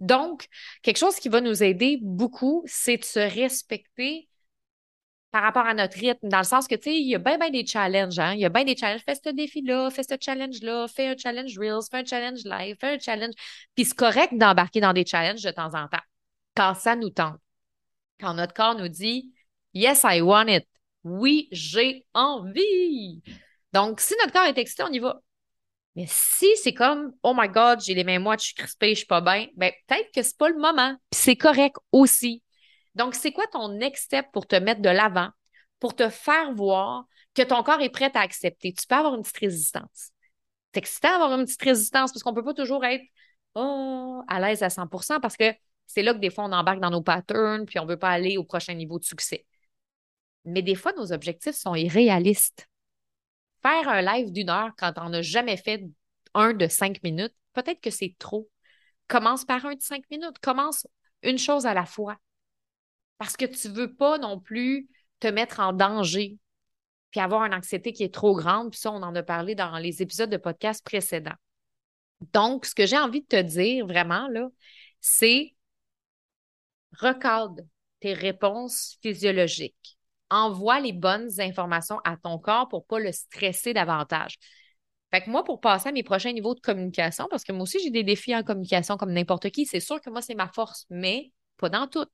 Donc, 0.00 0.46
quelque 0.82 0.98
chose 0.98 1.16
qui 1.16 1.28
va 1.28 1.40
nous 1.40 1.62
aider 1.62 1.98
beaucoup, 2.02 2.62
c'est 2.66 2.98
de 2.98 3.04
se 3.04 3.20
respecter 3.20 4.28
par 5.30 5.42
rapport 5.42 5.66
à 5.66 5.74
notre 5.74 5.96
rythme, 5.96 6.28
dans 6.28 6.38
le 6.38 6.44
sens 6.44 6.66
que, 6.66 6.74
tu 6.74 6.84
sais, 6.84 6.96
il 6.96 7.08
y 7.08 7.14
a 7.14 7.18
bien, 7.18 7.38
bien 7.38 7.50
des 7.50 7.64
challenges, 7.64 8.18
hein? 8.18 8.32
Il 8.34 8.40
y 8.40 8.44
a 8.44 8.48
bien 8.48 8.64
des 8.64 8.76
challenges. 8.76 9.02
Fais 9.04 9.14
ce 9.14 9.30
défi-là, 9.30 9.90
fais 9.90 10.02
ce 10.02 10.14
challenge-là, 10.20 10.88
fais 10.88 11.08
un 11.08 11.16
challenge 11.16 11.56
Reels, 11.56 11.82
fais 11.88 11.98
un 11.98 12.04
challenge 12.04 12.44
live, 12.44 12.76
fais 12.80 12.94
un 12.94 12.98
challenge. 12.98 13.34
Puis 13.76 13.84
c'est 13.84 13.94
correct 13.94 14.36
d'embarquer 14.36 14.80
dans 14.80 14.92
des 14.92 15.06
challenges 15.06 15.42
de 15.42 15.50
temps 15.50 15.74
en 15.74 15.86
temps, 15.86 16.02
quand 16.56 16.74
ça 16.74 16.96
nous 16.96 17.10
tente. 17.10 17.38
Quand 18.18 18.34
notre 18.34 18.54
corps 18.54 18.74
nous 18.74 18.88
dit 18.88 19.32
Yes, 19.72 20.02
I 20.04 20.20
want 20.20 20.48
it. 20.48 20.66
Oui, 21.04 21.48
j'ai 21.50 22.06
envie. 22.14 23.22
Donc, 23.72 24.00
si 24.00 24.14
notre 24.20 24.32
corps 24.32 24.44
est 24.44 24.58
excité, 24.58 24.82
on 24.82 24.92
y 24.92 24.98
va. 24.98 25.20
Mais 25.96 26.06
si 26.08 26.48
c'est 26.56 26.74
comme 26.74 27.12
Oh 27.22 27.34
my 27.36 27.48
God, 27.48 27.80
j'ai 27.80 27.94
les 27.94 28.04
mains 28.04 28.18
moites, 28.18 28.40
je 28.40 28.46
suis 28.46 28.54
crispée, 28.54 28.90
je 28.90 28.98
suis 28.98 29.06
pas 29.06 29.20
bien, 29.20 29.46
ben 29.56 29.72
peut-être 29.86 30.10
que 30.14 30.22
c'est 30.22 30.36
pas 30.36 30.48
le 30.48 30.58
moment. 30.58 30.94
Puis 31.10 31.20
c'est 31.20 31.36
correct 31.36 31.76
aussi. 31.92 32.42
Donc, 32.94 33.14
c'est 33.14 33.32
quoi 33.32 33.46
ton 33.48 33.68
next 33.68 34.04
step 34.04 34.26
pour 34.32 34.46
te 34.46 34.56
mettre 34.56 34.82
de 34.82 34.88
l'avant, 34.88 35.30
pour 35.78 35.94
te 35.94 36.08
faire 36.08 36.52
voir 36.54 37.04
que 37.34 37.42
ton 37.42 37.62
corps 37.62 37.80
est 37.80 37.90
prêt 37.90 38.10
à 38.14 38.20
accepter? 38.20 38.72
Tu 38.72 38.86
peux 38.86 38.94
avoir 38.94 39.14
une 39.14 39.22
petite 39.22 39.38
résistance. 39.38 40.10
C'est 40.72 40.78
excitant 40.78 41.10
d'avoir 41.10 41.38
une 41.38 41.44
petite 41.46 41.62
résistance 41.62 42.12
parce 42.12 42.22
qu'on 42.22 42.34
peut 42.34 42.44
pas 42.44 42.54
toujours 42.54 42.84
être 42.84 43.02
oh, 43.54 44.22
à 44.28 44.40
l'aise 44.40 44.62
à 44.62 44.68
100% 44.68 45.20
parce 45.20 45.36
que 45.36 45.52
c'est 45.86 46.02
là 46.02 46.14
que 46.14 46.18
des 46.18 46.30
fois 46.30 46.44
on 46.44 46.52
embarque 46.52 46.80
dans 46.80 46.90
nos 46.90 47.02
patterns 47.02 47.66
puis 47.66 47.78
on 47.80 47.86
veut 47.86 47.98
pas 47.98 48.10
aller 48.10 48.36
au 48.36 48.44
prochain 48.44 48.74
niveau 48.74 48.98
de 48.98 49.04
succès. 49.04 49.46
Mais 50.44 50.62
des 50.62 50.74
fois, 50.74 50.92
nos 50.92 51.12
objectifs 51.12 51.56
sont 51.56 51.74
irréalistes. 51.74 52.68
Faire 53.62 53.88
un 53.88 54.02
live 54.02 54.32
d'une 54.32 54.50
heure 54.50 54.70
quand 54.76 54.92
on 54.96 55.10
n'a 55.10 55.22
jamais 55.22 55.56
fait 55.56 55.84
un 56.34 56.54
de 56.54 56.66
cinq 56.66 57.02
minutes, 57.02 57.34
peut-être 57.52 57.80
que 57.80 57.90
c'est 57.90 58.14
trop. 58.18 58.48
Commence 59.08 59.44
par 59.44 59.66
un 59.66 59.74
de 59.74 59.82
cinq 59.82 60.04
minutes. 60.10 60.38
Commence 60.40 60.86
une 61.22 61.38
chose 61.38 61.66
à 61.66 61.74
la 61.74 61.84
fois. 61.84 62.16
Parce 63.18 63.36
que 63.36 63.44
tu 63.44 63.68
ne 63.68 63.74
veux 63.74 63.94
pas 63.94 64.18
non 64.18 64.40
plus 64.40 64.88
te 65.18 65.28
mettre 65.28 65.60
en 65.60 65.72
danger 65.72 66.38
puis 67.10 67.20
avoir 67.20 67.44
une 67.44 67.54
anxiété 67.54 67.92
qui 67.92 68.04
est 68.04 68.14
trop 68.14 68.34
grande. 68.34 68.70
Puis 68.70 68.80
ça, 68.80 68.92
on 68.92 69.02
en 69.02 69.14
a 69.14 69.22
parlé 69.22 69.54
dans 69.54 69.78
les 69.78 70.02
épisodes 70.02 70.30
de 70.30 70.36
podcast 70.36 70.84
précédents. 70.84 71.34
Donc, 72.32 72.66
ce 72.66 72.74
que 72.74 72.86
j'ai 72.86 72.98
envie 72.98 73.22
de 73.22 73.26
te 73.26 73.42
dire 73.42 73.86
vraiment, 73.86 74.28
là, 74.28 74.48
c'est 75.00 75.54
recadre 76.92 77.62
tes 78.00 78.12
réponses 78.12 78.96
physiologiques 79.02 79.98
envoie 80.30 80.80
les 80.80 80.92
bonnes 80.92 81.40
informations 81.40 82.00
à 82.04 82.16
ton 82.16 82.38
corps 82.38 82.68
pour 82.68 82.86
pas 82.86 82.98
le 82.98 83.12
stresser 83.12 83.74
davantage. 83.74 84.38
Fait 85.12 85.22
que 85.22 85.30
moi, 85.30 85.42
pour 85.42 85.60
passer 85.60 85.88
à 85.88 85.92
mes 85.92 86.04
prochains 86.04 86.32
niveaux 86.32 86.54
de 86.54 86.60
communication, 86.60 87.26
parce 87.28 87.42
que 87.42 87.52
moi 87.52 87.62
aussi, 87.62 87.80
j'ai 87.82 87.90
des 87.90 88.04
défis 88.04 88.34
en 88.34 88.44
communication 88.44 88.96
comme 88.96 89.12
n'importe 89.12 89.50
qui, 89.50 89.66
c'est 89.66 89.80
sûr 89.80 90.00
que 90.00 90.08
moi, 90.08 90.22
c'est 90.22 90.36
ma 90.36 90.48
force, 90.48 90.86
mais 90.88 91.32
pas 91.56 91.68
dans 91.68 91.88
toutes. 91.88 92.12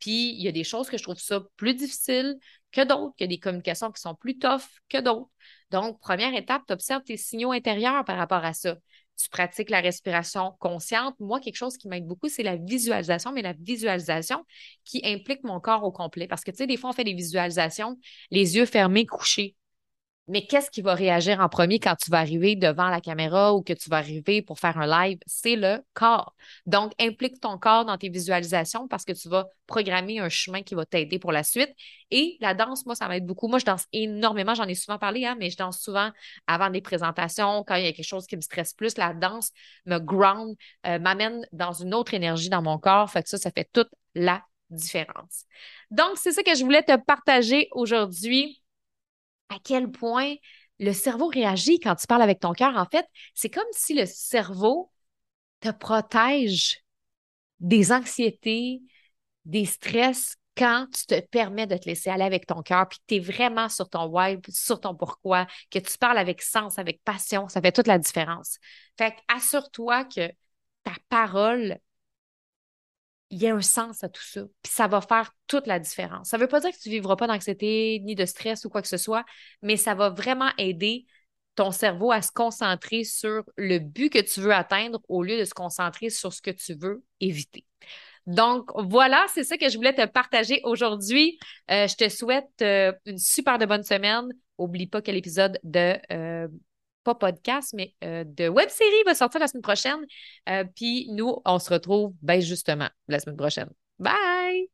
Puis, 0.00 0.34
il 0.34 0.42
y 0.42 0.48
a 0.48 0.52
des 0.52 0.64
choses 0.64 0.90
que 0.90 0.98
je 0.98 1.02
trouve 1.04 1.18
ça 1.18 1.40
plus 1.56 1.74
difficile 1.74 2.36
que 2.72 2.80
d'autres, 2.82 3.14
il 3.18 3.22
y 3.22 3.24
a 3.24 3.28
des 3.28 3.38
communications 3.38 3.92
qui 3.92 4.00
sont 4.00 4.14
plus 4.14 4.38
tough 4.38 4.62
que 4.88 4.98
d'autres. 4.98 5.30
Donc, 5.70 6.00
première 6.00 6.34
étape, 6.34 6.62
tu 6.66 6.72
observes 6.72 7.04
tes 7.04 7.16
signaux 7.16 7.52
intérieurs 7.52 8.04
par 8.04 8.16
rapport 8.16 8.44
à 8.44 8.52
ça 8.52 8.76
tu 9.16 9.28
pratiques 9.28 9.70
la 9.70 9.80
respiration 9.80 10.52
consciente. 10.58 11.14
Moi, 11.20 11.40
quelque 11.40 11.56
chose 11.56 11.76
qui 11.76 11.88
m'aide 11.88 12.06
beaucoup, 12.06 12.28
c'est 12.28 12.42
la 12.42 12.56
visualisation, 12.56 13.32
mais 13.32 13.42
la 13.42 13.52
visualisation 13.52 14.44
qui 14.84 15.00
implique 15.04 15.44
mon 15.44 15.60
corps 15.60 15.84
au 15.84 15.92
complet. 15.92 16.26
Parce 16.26 16.44
que, 16.44 16.50
tu 16.50 16.58
sais, 16.58 16.66
des 16.66 16.76
fois, 16.76 16.90
on 16.90 16.92
fait 16.92 17.04
des 17.04 17.14
visualisations, 17.14 17.98
les 18.30 18.56
yeux 18.56 18.66
fermés, 18.66 19.06
couchés. 19.06 19.56
Mais 20.28 20.46
qu'est-ce 20.46 20.70
qui 20.70 20.82
va 20.82 20.94
réagir 20.94 21.40
en 21.40 21.48
premier 21.48 21.80
quand 21.80 21.96
tu 21.96 22.08
vas 22.10 22.18
arriver 22.18 22.54
devant 22.54 22.88
la 22.88 23.00
caméra 23.00 23.54
ou 23.54 23.62
que 23.62 23.72
tu 23.72 23.90
vas 23.90 23.96
arriver 23.96 24.40
pour 24.40 24.60
faire 24.60 24.78
un 24.78 24.86
live? 24.86 25.18
C'est 25.26 25.56
le 25.56 25.82
corps. 25.94 26.34
Donc, 26.64 26.92
implique 27.00 27.40
ton 27.40 27.58
corps 27.58 27.84
dans 27.84 27.98
tes 27.98 28.08
visualisations 28.08 28.86
parce 28.86 29.04
que 29.04 29.12
tu 29.12 29.28
vas 29.28 29.46
programmer 29.66 30.20
un 30.20 30.28
chemin 30.28 30.62
qui 30.62 30.76
va 30.76 30.86
t'aider 30.86 31.18
pour 31.18 31.32
la 31.32 31.42
suite. 31.42 31.70
Et 32.12 32.38
la 32.40 32.54
danse, 32.54 32.86
moi, 32.86 32.94
ça 32.94 33.08
m'aide 33.08 33.26
beaucoup. 33.26 33.48
Moi, 33.48 33.58
je 33.58 33.64
danse 33.64 33.86
énormément. 33.92 34.54
J'en 34.54 34.68
ai 34.68 34.76
souvent 34.76 34.98
parlé, 34.98 35.26
hein, 35.26 35.36
mais 35.38 35.50
je 35.50 35.56
danse 35.56 35.80
souvent 35.80 36.10
avant 36.46 36.70
des 36.70 36.80
présentations, 36.80 37.64
quand 37.66 37.74
il 37.74 37.84
y 37.84 37.88
a 37.88 37.92
quelque 37.92 38.06
chose 38.06 38.26
qui 38.28 38.36
me 38.36 38.42
stresse 38.42 38.74
plus. 38.74 38.96
La 38.96 39.14
danse 39.14 39.50
me 39.86 39.98
ground, 39.98 40.56
euh, 40.86 41.00
m'amène 41.00 41.44
dans 41.50 41.72
une 41.72 41.94
autre 41.94 42.14
énergie 42.14 42.48
dans 42.48 42.62
mon 42.62 42.78
corps. 42.78 43.10
Fait 43.10 43.24
que 43.24 43.28
ça, 43.28 43.38
ça 43.38 43.50
fait 43.50 43.68
toute 43.72 43.90
la 44.14 44.44
différence. 44.70 45.46
Donc, 45.90 46.16
c'est 46.16 46.32
ça 46.32 46.44
que 46.44 46.54
je 46.54 46.62
voulais 46.62 46.82
te 46.84 46.96
partager 46.96 47.68
aujourd'hui 47.72 48.61
à 49.52 49.58
quel 49.62 49.90
point 49.90 50.34
le 50.78 50.92
cerveau 50.92 51.28
réagit 51.28 51.78
quand 51.78 51.94
tu 51.94 52.06
parles 52.06 52.22
avec 52.22 52.40
ton 52.40 52.52
cœur. 52.52 52.76
En 52.76 52.86
fait, 52.86 53.06
c'est 53.34 53.50
comme 53.50 53.64
si 53.72 53.94
le 53.94 54.06
cerveau 54.06 54.90
te 55.60 55.70
protège 55.70 56.82
des 57.60 57.92
anxiétés, 57.92 58.82
des 59.44 59.64
stress 59.64 60.36
quand 60.56 60.86
tu 60.92 61.06
te 61.06 61.20
permets 61.20 61.66
de 61.66 61.76
te 61.76 61.86
laisser 61.86 62.10
aller 62.10 62.24
avec 62.24 62.46
ton 62.46 62.62
cœur, 62.62 62.88
puis 62.88 62.98
tu 63.06 63.14
es 63.14 63.18
vraiment 63.20 63.68
sur 63.68 63.88
ton 63.88 64.06
why, 64.06 64.38
sur 64.48 64.80
ton 64.80 64.94
pourquoi, 64.94 65.46
que 65.70 65.78
tu 65.78 65.96
parles 65.96 66.18
avec 66.18 66.42
sens, 66.42 66.78
avec 66.78 67.02
passion, 67.04 67.48
ça 67.48 67.62
fait 67.62 67.72
toute 67.72 67.86
la 67.86 67.98
différence. 67.98 68.58
Fait 68.98 69.14
assure-toi 69.28 70.04
que 70.04 70.28
ta 70.82 70.92
parole 71.08 71.78
il 73.32 73.42
y 73.42 73.48
a 73.48 73.54
un 73.54 73.62
sens 73.62 74.04
à 74.04 74.10
tout 74.10 74.22
ça. 74.22 74.42
Puis 74.62 74.72
ça 74.72 74.86
va 74.86 75.00
faire 75.00 75.32
toute 75.46 75.66
la 75.66 75.78
différence. 75.78 76.28
Ça 76.28 76.36
ne 76.36 76.42
veut 76.42 76.48
pas 76.48 76.60
dire 76.60 76.70
que 76.70 76.78
tu 76.78 76.90
ne 76.90 76.94
vivras 76.94 77.16
pas 77.16 77.26
d'anxiété 77.26 77.98
ni 78.04 78.14
de 78.14 78.26
stress 78.26 78.64
ou 78.66 78.68
quoi 78.68 78.82
que 78.82 78.88
ce 78.88 78.98
soit, 78.98 79.24
mais 79.62 79.76
ça 79.78 79.94
va 79.94 80.10
vraiment 80.10 80.50
aider 80.58 81.06
ton 81.54 81.70
cerveau 81.70 82.12
à 82.12 82.20
se 82.20 82.30
concentrer 82.30 83.04
sur 83.04 83.44
le 83.56 83.78
but 83.78 84.10
que 84.10 84.18
tu 84.18 84.40
veux 84.40 84.52
atteindre 84.52 85.00
au 85.08 85.22
lieu 85.22 85.38
de 85.38 85.44
se 85.44 85.54
concentrer 85.54 86.10
sur 86.10 86.32
ce 86.32 86.42
que 86.42 86.50
tu 86.50 86.74
veux 86.74 87.04
éviter. 87.20 87.64
Donc 88.26 88.70
voilà, 88.76 89.24
c'est 89.34 89.44
ça 89.44 89.56
que 89.56 89.68
je 89.68 89.76
voulais 89.76 89.94
te 89.94 90.06
partager 90.06 90.60
aujourd'hui. 90.64 91.38
Euh, 91.70 91.88
je 91.88 91.96
te 91.96 92.08
souhaite 92.10 92.50
euh, 92.60 92.92
une 93.06 93.18
super 93.18 93.58
bonne 93.58 93.82
semaine. 93.82 94.28
Oublie 94.58 94.86
pas 94.86 95.00
que 95.02 95.10
l'épisode 95.10 95.58
de 95.64 95.96
euh, 96.12 96.48
pas 97.04 97.14
podcast, 97.14 97.74
mais 97.74 97.94
euh, 98.04 98.24
de 98.24 98.48
web 98.48 98.68
série 98.68 99.02
va 99.06 99.14
sortir 99.14 99.40
la 99.40 99.48
semaine 99.48 99.62
prochaine. 99.62 100.00
Euh, 100.48 100.64
puis 100.76 101.08
nous, 101.10 101.36
on 101.44 101.58
se 101.58 101.72
retrouve 101.72 102.14
ben 102.22 102.40
justement 102.40 102.88
la 103.08 103.20
semaine 103.20 103.36
prochaine. 103.36 103.70
Bye! 103.98 104.71